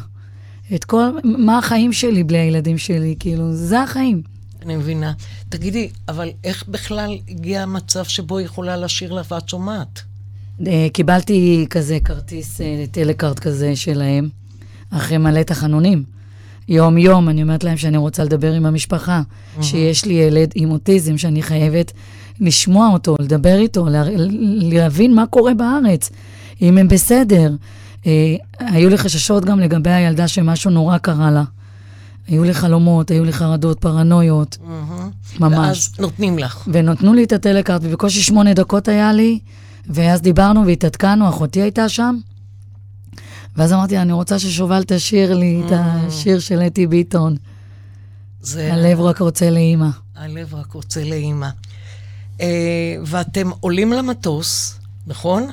[0.76, 4.39] את כל, מה החיים שלי בלי הילדים שלי, כאילו, זה החיים.
[4.66, 5.14] אני מבינה.
[5.50, 10.02] תגידי, אבל איך בכלל הגיע המצב שבו היא יכולה לשיר לך ואת שומעת?
[10.68, 14.30] אה, קיבלתי כזה כרטיס אה, טלקארט כזה שלהם,
[14.92, 16.04] אחרי מלא תחנונים.
[16.68, 19.22] יום-יום אני אומרת להם שאני רוצה לדבר עם המשפחה,
[19.62, 21.92] שיש לי ילד עם אוטיזם שאני חייבת
[22.40, 24.04] לשמוע אותו, לדבר איתו, לה,
[24.72, 26.10] להבין מה קורה בארץ,
[26.62, 27.54] אם הם בסדר.
[28.08, 31.44] אה, היו לי חששות גם לגבי הילדה שמשהו נורא קרה לה.
[32.30, 34.58] היו לי חלומות, היו לי חרדות, פרנויות,
[35.40, 35.68] ממש.
[35.68, 36.68] ואז נותנים לך.
[36.74, 39.40] ונתנו לי את הטלקארט, ובקושי שמונה דקות היה לי,
[39.88, 42.18] ואז דיברנו והתעדכנו, אחותי הייתה שם.
[43.56, 47.36] ואז אמרתי לה, אני רוצה ששובל תשאיר לי את השיר של אתי ביטון,
[48.42, 49.90] זה הלב רק רוצה לאימא.
[50.16, 51.50] הלב רק רוצה לאימא.
[52.42, 55.50] אה, ואתם עולים למטוס, נכון?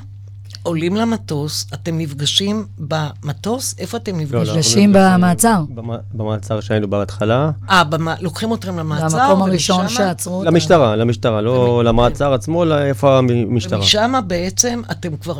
[0.67, 3.75] עולים למטוס, אתם נפגשים במטוס?
[3.79, 4.39] איפה אתם לא, נפגשים?
[4.39, 5.61] אנחנו נפגשים נפגשים במעצר.
[5.75, 7.51] במ- במעצר שהיינו בהתחלה.
[7.69, 7.83] אה.
[8.21, 10.49] לוקחים אתכם למעצר, המקום הראשון שעצרו אותה.
[10.49, 13.79] למשטרה, למשטרה, לא למעצר עצמו, אלא איפה המשטרה.
[13.79, 15.39] ומשם בעצם אתם כבר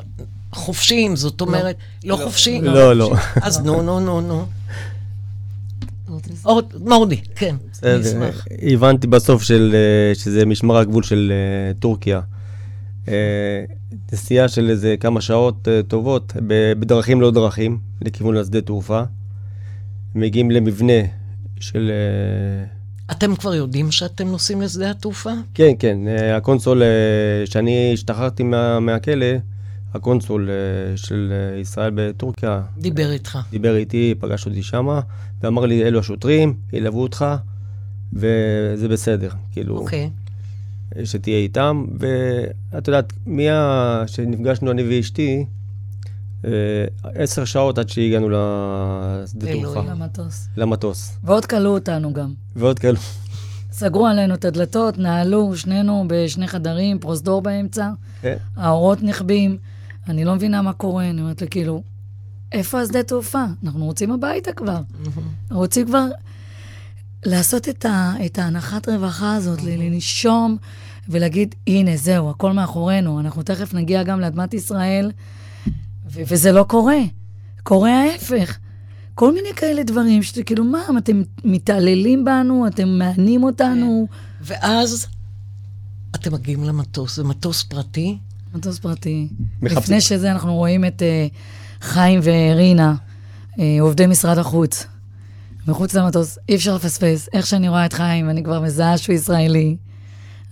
[0.53, 2.63] חופשיים, זאת אומרת, לא, חופשיים?
[2.63, 3.13] לא, לא.
[3.41, 4.45] אז נו, נו, נו, נו.
[6.43, 8.45] עוד, מורדי, כן, אני אשמח.
[8.73, 12.21] הבנתי בסוף של, אה, שזה משמר הגבול של אה, טורקיה.
[14.11, 16.33] נסיעה של איזה כמה שעות אה, טובות,
[16.79, 19.03] בדרכים לא דרכים, לכיוון השדה תעופה.
[20.15, 21.01] מגיעים למבנה
[21.59, 21.91] של...
[21.91, 22.65] אה,
[23.11, 25.31] אתם כבר יודעים שאתם נוסעים לשדה התעופה?
[25.53, 26.87] כן, כן, אה, הקונסול, אה,
[27.45, 29.25] שאני השתחררתי מה, מהכלא,
[29.93, 30.49] הקונסול
[30.95, 33.39] של ישראל בטורקיה דיבר איתך.
[33.51, 34.99] דיבר איתי, פגש אותי שמה,
[35.41, 37.25] ואמר לי, אלו השוטרים, ילוו אותך,
[38.13, 40.09] וזה בסדר, כאילו, אוקיי.
[41.03, 41.85] שתהיה איתם.
[41.99, 44.03] ואת יודעת, מה...
[44.07, 45.45] שנפגשנו אני ואשתי,
[46.45, 46.51] אה,
[47.03, 49.63] עשר שעות עד שהגענו לשדה אלוהים.
[49.63, 50.47] תעופה, למטוס.
[50.57, 51.17] למטוס.
[51.23, 52.33] ועוד כלאו אותנו גם.
[52.55, 52.99] ועוד כאלו.
[53.71, 57.89] סגרו עלינו את הדלתות, נעלו שנינו בשני חדרים, פרוזדור באמצע,
[58.21, 58.37] כן.
[58.55, 59.57] האורות נכבים.
[60.09, 61.83] אני לא מבינה מה קורה, אני אומרת לה, כאילו,
[62.51, 63.43] איפה השדה תעופה?
[63.63, 64.79] אנחנו רוצים הביתה כבר.
[65.51, 66.05] רוצים כבר
[67.27, 70.57] לעשות את, ה, את ההנחת רווחה הזאת, ל- לנשום
[71.09, 75.11] ולהגיד, הנה, זהו, הכל מאחורינו, אנחנו תכף נגיע גם לאדמת ישראל,
[76.11, 76.97] ו- וזה לא קורה.
[77.63, 78.57] קורה ההפך.
[79.15, 84.07] כל מיני כאלה דברים, שאתה כאילו, מה, אתם מתעללים בנו, אתם מענים אותנו.
[84.41, 85.07] ואז
[86.15, 88.17] אתם מגיעים למטוס, זה מטוס פרטי,
[88.55, 89.27] מטוס פרטי.
[89.61, 91.27] מחפשים- לפני שזה אנחנו רואים את אה,
[91.81, 92.95] חיים ורינה,
[93.59, 94.85] אה, עובדי משרד החוץ.
[95.67, 97.29] מחוץ למטוס, אי אפשר לפספס.
[97.33, 99.75] איך שאני רואה את חיים, אני כבר מזהה שהוא ישראלי.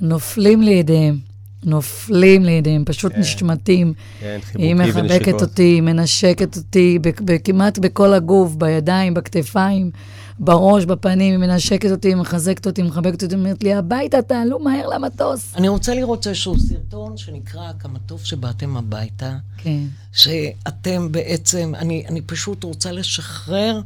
[0.01, 1.19] נופלים לידיהם,
[1.63, 3.93] נופלים לידיהם, פשוט נשמטים.
[4.19, 5.41] כן, היא חיבוקי מחבקת ונשיקות.
[5.41, 6.99] אותי, מנשקת אותי,
[7.43, 9.91] כמעט בכל הגוף, בידיים, בכתפיים,
[10.39, 15.53] בראש, בפנים, היא מנשקת אותי, מחזקת אותי, מחבקת אותי, אומרת לי, הביתה, תעלו מהר למטוס.
[15.55, 19.83] אני רוצה לראות איזשהו סרטון שנקרא כמה טוב שבאתם הביתה, כן.
[20.11, 23.81] שאתם בעצם, אני, אני פשוט רוצה לשחרר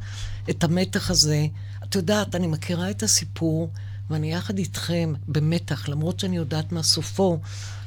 [0.49, 1.45] את המתח הזה.
[1.83, 3.69] את יודעת, אני מכירה את הסיפור,
[4.09, 7.39] ואני יחד איתכם במתח, למרות שאני יודעת מה סופו,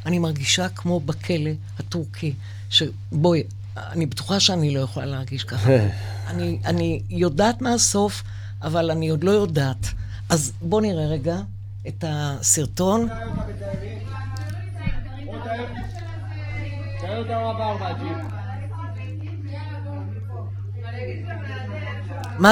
[0.06, 2.34] אני מרגישה כמו בכלא הטורקי,
[2.70, 3.42] שבואי,
[3.76, 5.70] אני בטוחה שאני לא יכולה להרגיש ככה.
[6.30, 8.22] אני, אני יודעת מה הסוף,
[8.62, 9.86] אבל אני עוד לא יודעת.
[10.28, 11.36] אז בואו נראה רגע
[11.88, 13.08] את הסרטון.
[13.08, 13.44] מה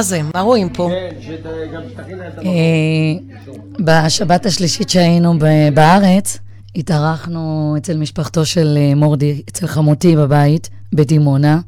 [0.00, 0.20] זה?
[0.34, 0.90] מה רואים פה?
[2.44, 3.12] אה,
[3.80, 6.38] בשבת השלישית שהיינו ב- בארץ,
[6.76, 11.60] התארחנו אצל משפחתו של אה, מורדי, אצל חמותי בבית, בדימונה,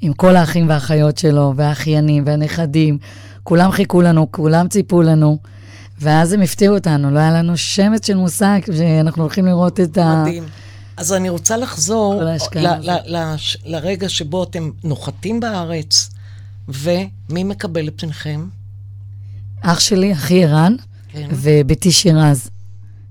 [0.00, 2.98] עם כל האחים והאחיות שלו, והאחיינים והנכדים.
[3.42, 5.38] כולם חיכו לנו, כולם ציפו לנו.
[6.00, 10.22] ואז הם הפתיעו אותנו, לא היה לנו שמץ של מושג שאנחנו הולכים לראות את ה...
[10.22, 10.44] מדהים.
[10.96, 12.36] אז אני רוצה לחזור ל-.
[12.56, 16.10] ל- לש- לרגע שבו אתם נוחתים בארץ,
[16.68, 18.46] ומי מקבל את פניכם?
[19.60, 20.74] אח שלי, אחי ערן,
[21.08, 21.28] כן.
[21.32, 22.50] ובתי שירז.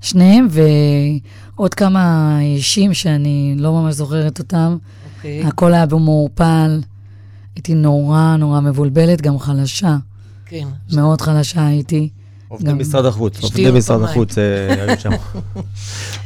[0.02, 4.78] שניהם, ועוד כמה אישים שאני לא ממש זוכרת אותם.
[5.18, 6.82] אוקיי, הכל היה במעורפל.
[7.56, 9.98] הייתי נורא נורא מבולבלת, גם חלשה.
[10.46, 10.68] כן.
[10.94, 12.10] מאוד חלשה הייתי.
[12.54, 14.02] עובדי משרד החוץ, עובדי משרד.
[14.04, 15.12] החוץ היו שם.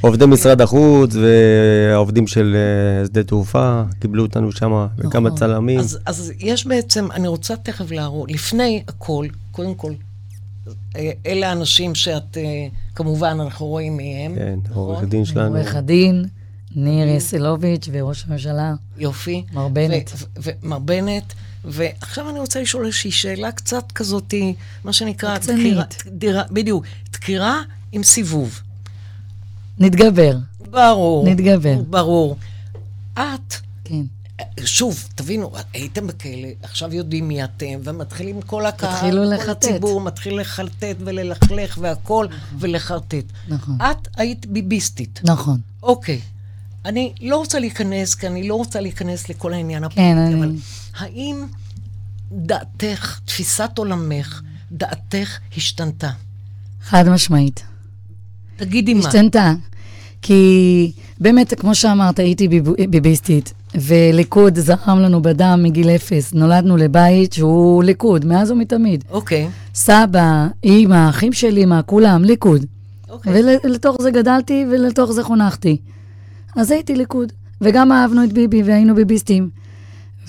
[0.01, 5.39] עובדי משרד החוץ והעובדים של אה, שדה תעופה קיבלו אותנו שם, וכמה נכון.
[5.39, 5.79] צלמים.
[6.05, 9.91] אז, יש בעצם, אני רוצה תכף להראות, לפני הכל, קודם כל,
[10.95, 14.35] אה, אלה האנשים שאת, אה, כמובן, אנחנו רואים מי הם.
[14.35, 14.95] כן, נכון?
[14.95, 15.55] עורך דין שלנו.
[15.55, 16.25] עורך הדין,
[16.75, 19.43] ניר יסלוביץ' וראש הממשלה, יופי.
[19.53, 20.11] מר בנט.
[20.43, 21.33] ומר בנט.
[21.67, 24.33] ועכשיו אני רוצה לשאול איזושהי שאלה קצת כזאת,
[24.83, 25.37] מה שנקרא.
[25.37, 27.61] דקירה, דקירה, בדיוק, דקירה
[27.91, 28.59] עם סיבוב.
[29.79, 30.37] נתגבר.
[30.71, 31.29] ברור.
[31.29, 31.75] נתגבר.
[31.89, 32.37] ברור.
[33.13, 33.53] את,
[33.83, 34.01] כן.
[34.65, 36.31] שוב, תבינו, הייתם בכלא,
[36.63, 39.49] עכשיו יודעים מי אתם, ומתחילים כל הקהל, כל לחטט.
[39.65, 42.27] הציבור מתחיל לחלטט וללכלך והכול,
[42.59, 43.23] ולחרטט.
[43.47, 43.77] נכון.
[43.81, 45.19] את היית ביביסטית.
[45.23, 45.59] נכון.
[45.83, 46.19] אוקיי.
[46.85, 50.51] אני לא רוצה להיכנס, כי אני לא רוצה להיכנס לכל העניין הפוליטי, כן, אני- אבל
[50.99, 51.35] האם
[52.31, 54.41] דעתך, תפיסת עולמך,
[54.71, 56.09] דעתך השתנתה?
[56.83, 57.63] חד משמעית.
[58.57, 58.99] תגידי מה.
[58.99, 59.53] השתנתה.
[60.21, 66.33] כי באמת, כמו שאמרת, הייתי ביב- ביביסטית, וליכוד זרם לנו בדם מגיל אפס.
[66.33, 69.03] נולדנו לבית שהוא ליכוד, מאז ומתמיד.
[69.09, 69.49] אוקיי.
[69.75, 72.65] סבא, אימא, אחים שלי, מה, כולם, ליכוד.
[73.09, 73.33] אוקיי.
[73.63, 75.77] ולתוך זה גדלתי ולתוך זה חונכתי.
[76.55, 77.31] אז הייתי ליכוד.
[77.61, 79.49] וגם אהבנו את ביבי והיינו ביביסטים.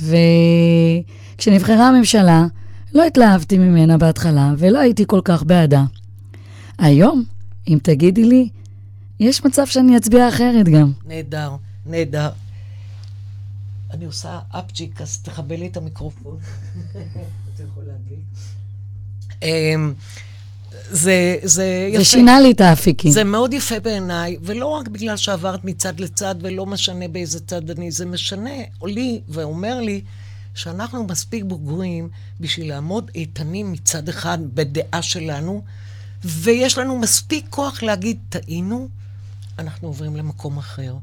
[0.02, 2.46] וכשנבחרה הממשלה,
[2.94, 5.84] לא התלהבתי ממנה בהתחלה, ולא הייתי כל כך בעדה.
[6.78, 7.24] היום,
[7.68, 8.48] אם תגידי לי,
[9.20, 10.92] יש מצב שאני אצביע אחרת גם.
[11.06, 12.30] נהדר, נהדר.
[13.90, 16.36] אני עושה אפצ'יק, אז תכבה לי את המיקרופון.
[17.54, 18.18] אתה יכול להדליק.
[20.90, 21.98] זה, זה יפה.
[21.98, 23.12] זה שינה לי את האפיקים.
[23.12, 27.90] זה מאוד יפה בעיניי, ולא רק בגלל שעברת מצד לצד, ולא משנה באיזה צד אני,
[27.90, 28.50] זה משנה
[28.82, 30.00] לי ואומר לי
[30.54, 32.08] שאנחנו מספיק בוגרים
[32.40, 35.62] בשביל לעמוד איתנים מצד אחד בדעה שלנו,
[36.24, 38.88] ויש לנו מספיק כוח להגיד, טעינו,
[39.58, 40.94] אנחנו עוברים למקום אחר.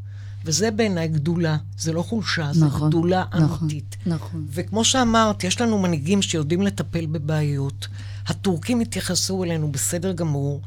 [0.46, 3.96] וזה בעיניי גדולה, זה לא חולשה, נכון, גדולה נכון, אמיתית.
[4.06, 4.46] נכון.
[4.52, 7.88] וכמו שאמרת, יש לנו מנהיגים שיודעים לטפל בבעיות.
[8.28, 10.62] הטורקים התייחסו אלינו בסדר גמור.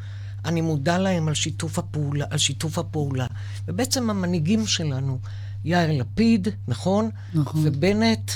[0.45, 3.27] אני מודה להם על שיתוף הפעולה, על שיתוף הפעולה.
[3.69, 5.19] ובעצם המנהיגים שלנו,
[5.65, 7.11] יאיר לפיד, נכון?
[7.35, 7.61] נכון.
[7.65, 8.31] ובנט,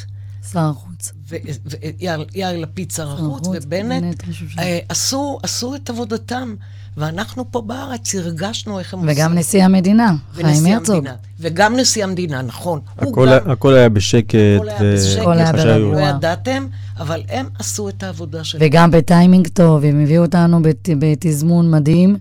[0.53, 1.12] שר החוץ.
[1.29, 4.23] ויאיר יאיר לפיד שר החוץ, ובנט.
[4.59, 6.55] אה, עשו, עשו את עבודתם.
[6.97, 11.07] ואנחנו פה בארץ הרגשנו איך הם וגם נשיא המדינה, חיים הרצוג.
[11.40, 12.80] וגם נשיא המדינה, נכון.
[12.99, 15.78] הכל, גם- הכל היה בשקט, הכל היה בשקט, הכל היה.
[15.78, 15.99] לא.
[16.01, 16.66] ידעתם,
[16.99, 18.62] אבל הם עשו את העבודה שלהם.
[18.66, 22.16] וגם בטיימינג טוב, הם הביאו אותנו בת, בתזמון מדהים,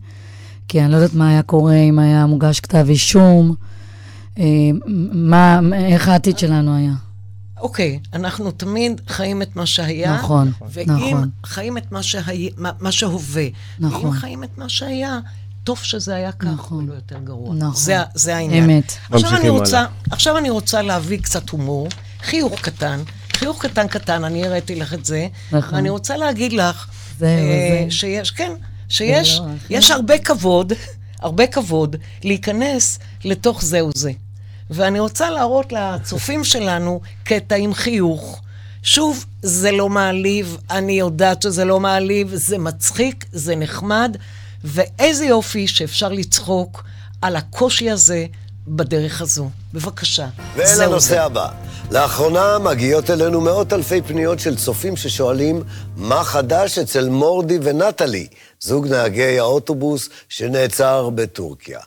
[0.67, 3.55] כי אני לא יודעת מה היה קורה אם היה מוגש כתב אישום,
[4.39, 4.43] אה,
[5.13, 6.93] מה, איך העתיד שלנו היה.
[7.61, 10.15] אוקיי, אנחנו תמיד חיים את מה שהיה.
[10.15, 11.29] נכון, ואם נכון.
[11.45, 13.47] חיים את מה, שהיה, מה, מה שהווה,
[13.79, 14.05] נכון.
[14.05, 15.19] ואם חיים את מה שהיה,
[15.63, 16.83] טוב שזה היה ככה, נכון.
[16.83, 17.55] ולא יותר גרוע.
[17.55, 17.75] נכון.
[17.75, 18.69] זה, זה העניין.
[18.69, 18.93] אמת.
[19.11, 19.85] עכשיו אני, רוצה.
[20.11, 21.87] עכשיו אני רוצה להביא קצת הומור,
[22.21, 22.99] חיוך קטן,
[23.33, 25.75] חיוך קטן קטן, אני הראיתי לך את זה, נכון.
[25.75, 26.87] ואני רוצה להגיד לך,
[27.19, 27.91] זהו, אה, זה.
[27.91, 28.51] שיש, כן,
[28.89, 30.73] שיש לא, יש הרבה כבוד,
[31.19, 34.11] הרבה כבוד להיכנס לתוך זהו זה.
[34.71, 38.41] ואני רוצה להראות לצופים שלנו קטע עם חיוך.
[38.83, 44.17] שוב, זה לא מעליב, אני יודעת שזה לא מעליב, זה מצחיק, זה נחמד,
[44.63, 46.83] ואיזה יופי שאפשר לצחוק
[47.21, 48.25] על הקושי הזה
[48.67, 49.49] בדרך הזו.
[49.73, 50.27] בבקשה.
[50.55, 51.23] ואל זה.
[51.23, 51.49] הבא.
[51.91, 55.63] לאחרונה מגיעות אלינו מאות אלפי פניות של צופים ששואלים
[55.95, 58.27] מה חדש אצל מורדי ונטלי,
[58.59, 61.79] זוג נהגי האוטובוס שנעצר בטורקיה.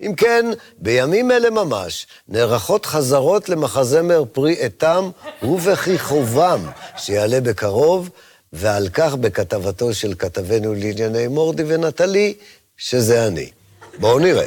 [0.00, 0.46] אם כן,
[0.78, 5.10] בימים אלה ממש נערכות חזרות למחזמר פרי עטם
[5.42, 6.60] ובכיכובם,
[6.96, 8.10] שיעלה בקרוב,
[8.52, 12.34] ועל כך בכתבתו של כתבנו לענייני מורדי ונטלי,
[12.76, 13.50] שזה אני.
[13.98, 14.46] בואו נראה.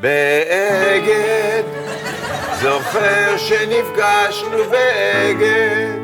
[0.00, 1.62] באגד,
[2.62, 5.96] זוכר שנפגשנו באגד.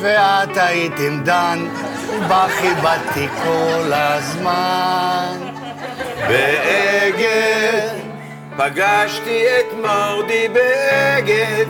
[0.00, 1.68] ואת היית עם דן,
[2.08, 5.45] ובה כיבדתי כל הזמן.
[6.28, 7.88] באגד,
[8.56, 11.66] פגשתי את מורדי באגד,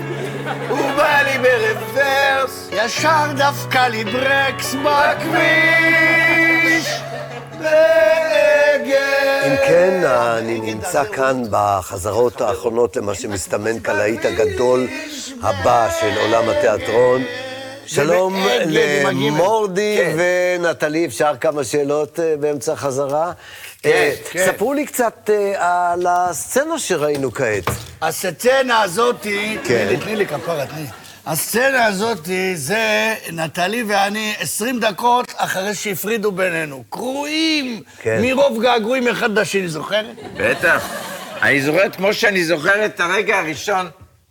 [0.68, 6.06] הוא בא לי ברוורס ישר דפקה לי ברקס בכביש.
[9.46, 10.04] אם כן,
[10.38, 14.88] אני נמצא כאן בחזרות האחרונות למה שמסתמן כלהיט הגדול
[15.42, 17.22] הבא של עולם התיאטרון.
[17.86, 18.34] שלום.
[18.66, 20.16] למורדי כן.
[20.60, 23.32] ונטלי, אפשר כמה שאלות אה, באמצע החזרה?
[23.86, 24.46] כן, אה, כן.
[24.46, 27.64] ספרו לי קצת אה, על הסצנה שראינו כעת.
[28.02, 29.96] הסצנה הזאתי, כן.
[30.04, 30.86] תני לי, כפרה, תני לי.
[31.26, 36.84] הסצנה הזאתי זה נטלי ואני 20 דקות אחרי שהפרידו בינינו.
[36.90, 38.18] קרועים כן.
[38.22, 40.16] מרוב געגועים אחד לשני, זוכרת?
[40.36, 40.88] בטח.
[41.42, 43.88] אני זוכר כמו שאני זוכר את הרגע הראשון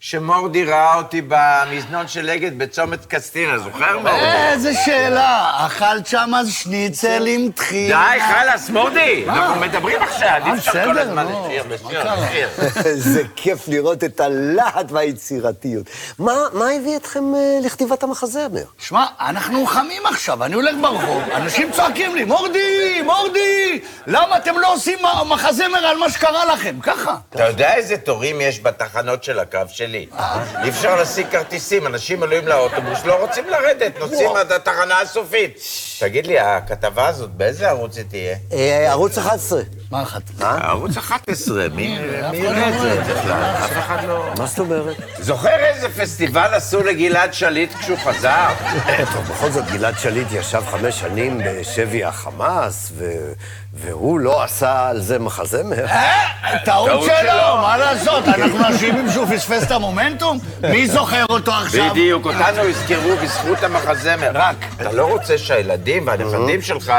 [0.07, 4.25] שמורדי ראה אותי במזנון של אגד בצומת קסטינה, זוכר מורדי?
[4.51, 8.13] איזה שאלה, אכלת שם אז שניצל עם טחינה.
[8.13, 12.13] די, חלאס, מורדי, אנחנו מדברים עכשיו, אי אפשר כל הזמן נו, לשיר, לשיר?
[12.13, 12.49] לשיר.
[13.13, 15.85] זה כיף לראות את הלהט והיצירתיות.
[16.19, 18.63] מה, מה הביא אתכם אה, לכתיבת המחזמר?
[18.79, 24.73] שמע, אנחנו חמים עכשיו, אני הולך ברחוב, אנשים צועקים לי, מורדי, מורדי, למה אתם לא
[24.73, 26.75] עושים מחזמר על מה שקרה לכם?
[26.81, 27.15] ככה.
[27.29, 29.94] אתה יודע איזה תורים יש בתחנות של הקו שלי?
[30.63, 35.59] אי אפשר להשיג כרטיסים, אנשים עולים לאוטובוס, לא רוצים לרדת, נוסעים עד התחנה הסופית.
[35.99, 38.35] תגיד לי, הכתבה הזאת, באיזה ערוץ היא תהיה?
[38.53, 39.61] אה, ערוץ 11.
[39.91, 40.21] מה אחת?
[40.39, 41.97] ערוץ 11, מי
[42.31, 43.43] מי יראה את זה בכלל?
[43.65, 44.25] אף אחד לא...
[44.37, 44.95] מה זאת אומרת?
[45.19, 48.47] זוכר איזה פסטיבל עשו לגלעד שליט כשהוא חזר?
[49.13, 53.05] טוב, בכל זאת, גלעד שליט ישב חמש שנים בשבי החמאס, ו...
[53.77, 55.85] והוא לא עשה על זה מחזמר.
[56.65, 57.57] טעות טעות שלו.
[57.61, 58.27] מה לעשות?
[58.27, 60.39] אנחנו אשמים שהוא פספס את המומנטום?
[60.61, 61.89] מי זוכר אותו עכשיו?
[61.89, 64.31] בדיוק, אותנו יזכרו בזכות המחזמר.
[64.33, 64.55] רק.
[64.75, 66.93] אתה לא רוצה שהילדים והנכדים שלך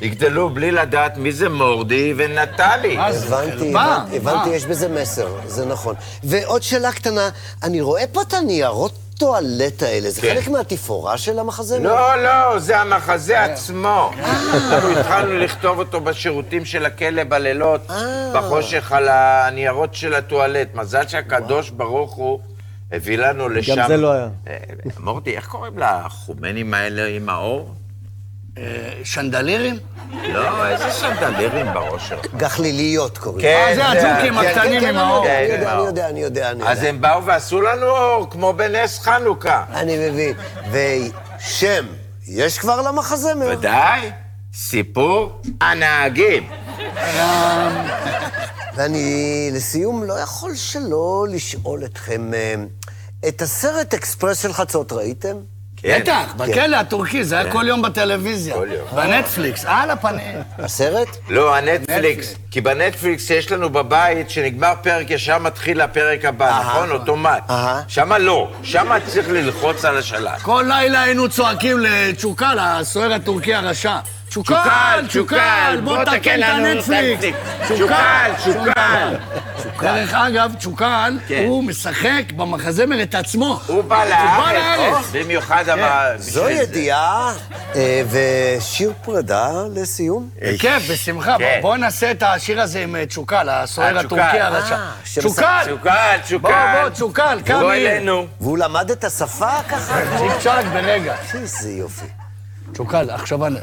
[0.00, 2.96] יגדלו בלי לדעת מי זה מורדי ונטלי.
[2.96, 3.36] מה זה?
[3.36, 3.72] הבנתי?
[4.16, 4.50] הבנתי?
[4.50, 5.94] יש בזה מסר, זה נכון.
[6.24, 7.28] ועוד שאלה קטנה,
[7.62, 10.34] אני רואה פה את הניירות טואלט האלה, זה כן.
[10.34, 11.78] חלק מהתפאורה של המחזמר?
[11.78, 14.10] לא, לא, זה המחזה עצמו.
[14.18, 17.80] אנחנו התחלנו לכתוב אותו בשירותים של הכלא בלילות,
[18.34, 20.74] בחושך על הניירות של הטואלט.
[20.74, 22.40] מזל שהקדוש ברוך הוא
[22.92, 23.84] הביא לנו לשם...
[23.88, 24.28] זה לא היה.
[24.48, 24.56] אה,
[24.98, 27.74] מורדי, איך קוראים לחומנים האלה עם האור?
[28.58, 28.62] אה,
[29.04, 29.78] שנדלירים?
[30.28, 32.34] לא, איזה שנדלירים בראש שלך.
[32.36, 33.40] גחליליות קוראים.
[33.40, 35.24] כן, זה הצ'וקים כן, הקטנים עם אני האור.
[35.26, 35.38] יודע,
[35.74, 35.86] אני.
[35.86, 36.88] יודע, אני יודע, אני אז יודע.
[36.88, 39.64] הם באו ועשו לנו אור, כמו בנס חנוכה.
[39.72, 40.34] אני מבין.
[40.70, 41.86] ושם,
[42.28, 43.46] יש כבר למחזמר?
[43.58, 44.10] ודאי,
[44.54, 46.50] סיפור הנהגים.
[48.76, 52.54] ואני לסיום לא יכול שלא לשאול אתכם, אה,
[53.28, 55.36] את הסרט אקספרס של חצות ראיתם?
[55.84, 56.00] כן.
[56.00, 58.54] בטח, בכלא הטורקי, זה היה כל יום בטלוויזיה.
[58.54, 58.86] כל יום.
[58.96, 60.42] בנטפליקס, על הפנים.
[60.58, 61.08] הסרט?
[61.28, 62.34] לא, הנטפליקס.
[62.50, 66.90] כי בנטפליקס יש לנו בבית, שנגמר פרק, ישר מתחיל הפרק הבא, נכון?
[66.90, 67.50] אוטומט.
[67.88, 70.40] שמה לא, שמה צריך ללחוץ על השלט.
[70.42, 73.98] כל לילה היינו צועקים לצ'וקל, הסוהר הטורקי הרשע.
[74.34, 77.38] צ'וקל, צ'וקל, בוא תקן את הנטפליקס.
[77.68, 79.16] צ'וקל, צ'וקל.
[79.80, 81.44] דרך אגב, צ'וקל, כן.
[81.46, 83.60] הוא משחק במחזמר את עצמו.
[83.66, 85.04] הוא בא לארץ.
[85.12, 86.14] במיוחד אבל...
[86.18, 86.50] זו.
[86.50, 87.32] ידיעה,
[87.76, 90.28] אה, ושיר פרידה לסיום.
[90.42, 91.36] בכיף, בשמחה.
[91.38, 91.58] כן.
[91.62, 94.42] בוא נעשה את השיר הזה עם אה, צ'וקל, הסוהר אה, הטורקי צ'וקל.
[94.42, 94.74] הרשע.
[94.76, 94.90] אה,
[95.22, 95.64] צ'וקל!
[95.64, 96.38] צ'וקל, צ'וקל.
[96.38, 98.26] בוא, בוא, צ'וקל, בוא קם אלינו.
[98.40, 100.00] והוא למד את השפה ככה?
[100.18, 101.14] צ'יק צ'אק ברגע.
[101.34, 102.06] איזה יופי.
[102.74, 103.58] צ'וקל, עכשיו אני...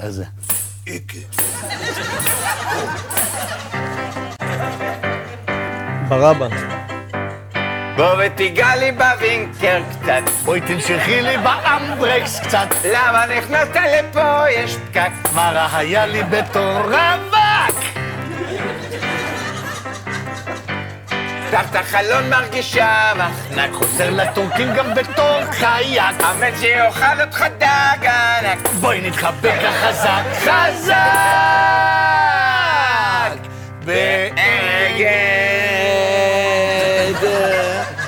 [0.87, 1.25] איזה.
[6.09, 6.47] ברבא.
[7.97, 10.29] בוא ותיגע לי בווינקר קצת.
[10.45, 12.67] בואי תנשכי לי באמברקס קצת.
[12.85, 14.49] למה נכנסת לפה?
[14.49, 15.09] יש פקק.
[15.35, 17.40] מה רע היה לי בתור רווק?
[21.51, 23.73] פתח את החלון מרגישה מחנק.
[23.73, 26.21] חוזר לטורקים גם בתור חייק.
[26.21, 28.67] אמן שיאכל אותך דג ענק.
[28.67, 30.95] בואי נתחבק חזק, חזק!
[33.85, 35.11] באגד.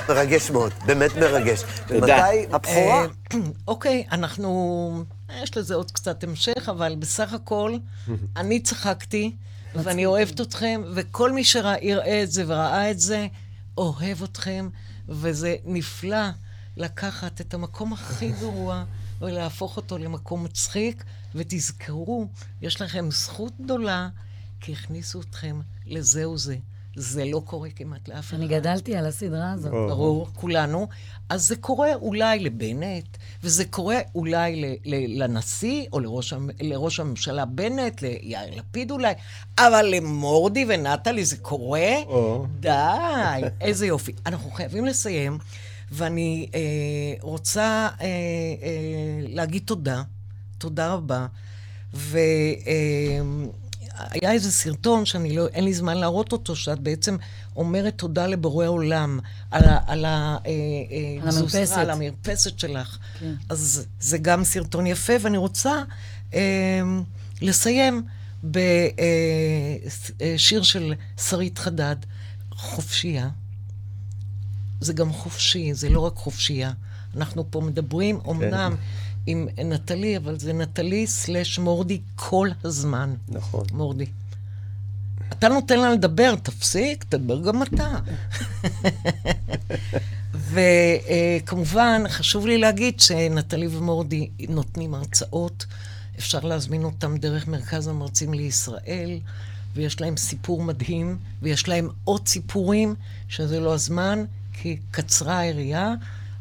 [0.08, 1.62] מרגש מאוד, באמת מרגש.
[1.88, 2.12] ומתי
[2.52, 3.00] הבכורה?
[3.00, 3.06] אה,
[3.68, 5.04] אוקיי, אנחנו...
[5.42, 7.76] יש לזה עוד קצת המשך, אבל בסך הכל,
[8.36, 9.32] אני צחקתי,
[9.74, 13.26] ואני אוהבת אתכם, וכל מי שיראה את זה וראה את זה,
[13.78, 14.68] אוהב אתכם,
[15.08, 16.26] וזה נפלא
[16.76, 18.84] לקחת את המקום הכי גרוע
[19.20, 21.04] ולהפוך אותו למקום מצחיק,
[21.34, 22.28] ותזכרו,
[22.62, 24.08] יש לכם זכות גדולה,
[24.60, 26.56] כי הכניסו אתכם לזהו זה.
[26.96, 28.36] זה לא קורה כמעט לאף אחד.
[28.36, 29.70] אני גדלתי על הסדרה הזאת.
[29.72, 30.88] ברור, כולנו.
[31.28, 37.44] אז זה קורה אולי לבנט, וזה קורה אולי ל- ל- לנשיא, או לראש, לראש הממשלה
[37.44, 39.12] בנט, ליאיר לפיד אולי,
[39.58, 41.92] אבל למורדי ונטלי זה קורה?
[42.06, 42.46] או.
[42.60, 42.70] די,
[43.60, 44.12] איזה יופי.
[44.26, 45.38] אנחנו חייבים לסיים,
[45.92, 46.60] ואני אה,
[47.20, 47.62] רוצה
[48.00, 48.08] אה, אה,
[49.20, 50.02] להגיד תודה,
[50.58, 51.26] תודה רבה.
[53.98, 57.16] והיה איזה סרטון שאני לא, אין לי זמן להראות אותו, שאת בעצם
[57.56, 59.18] אומרת תודה לבורא עולם
[59.50, 61.76] על, ה, על, ה, אה, אה, על זוסרה, המרפסת.
[61.76, 62.98] על המרפסת שלך.
[63.20, 63.34] כן.
[63.48, 65.82] אז זה גם סרטון יפה, ואני רוצה
[66.34, 66.80] אה,
[67.42, 68.02] לסיים
[68.44, 70.94] בשיר של
[71.28, 71.96] שרית חדד,
[72.50, 73.28] חופשייה.
[74.80, 76.72] זה גם חופשי, זה לא רק חופשייה.
[77.16, 78.76] אנחנו פה מדברים, אמנם
[79.26, 83.14] עם נטלי, אבל זה נטלי סלש מורדי כל הזמן.
[83.28, 83.66] נכון.
[83.72, 84.06] מורדי.
[85.28, 87.98] אתה נותן לה לדבר, תפסיק, תדבר גם אתה.
[90.50, 95.66] וכמובן, חשוב לי להגיד שנטלי ומורדי נותנים הרצאות,
[96.18, 99.18] אפשר להזמין אותם דרך מרכז המרצים לישראל,
[99.74, 102.94] ויש להם סיפור מדהים, ויש להם עוד סיפורים,
[103.28, 105.94] שזה לא הזמן, כי קצרה היריעה,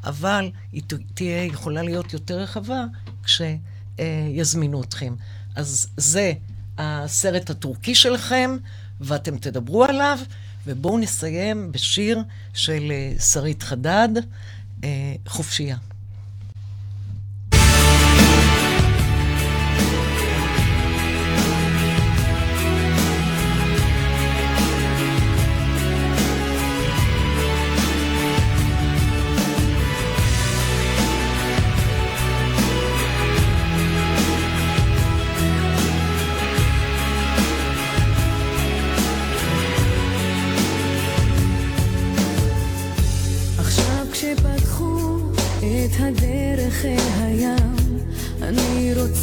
[0.04, 0.82] אבל היא
[1.14, 2.86] תהיה יכולה להיות יותר רחבה
[3.24, 5.16] כשיזמינו אתכם.
[5.56, 6.34] אז זה
[6.78, 8.58] הסרט הטורקי שלכם,
[9.01, 10.20] ואתם תדברו עליו,
[10.66, 12.24] ובואו נסיים בשיר
[12.54, 14.10] של אה, שרית חדד,
[14.84, 15.78] אה, חופשייה.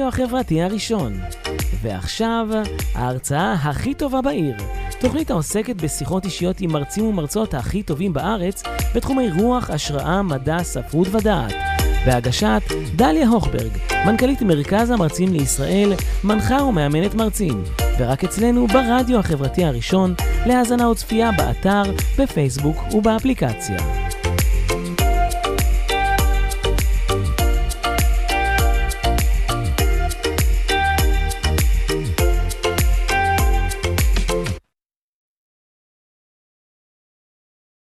[0.00, 1.20] לרדיו החברתי הראשון.
[1.82, 2.48] ועכשיו,
[2.94, 4.56] ההרצאה הכי טובה בעיר.
[5.00, 8.62] תוכנית העוסקת בשיחות אישיות עם מרצים ומרצות הכי טובים בארץ
[8.94, 11.52] בתחומי רוח, השראה, מדע, ספרות ודעת.
[12.06, 12.62] בהגשת
[12.96, 13.70] דליה הוכברג,
[14.06, 15.92] מנכ"לית מרכז המרצים לישראל,
[16.24, 17.62] מנחה ומאמנת מרצים.
[17.98, 20.14] ורק אצלנו ברדיו החברתי הראשון,
[20.46, 21.82] להאזנה וצפייה באתר,
[22.18, 23.99] בפייסבוק ובאפליקציה.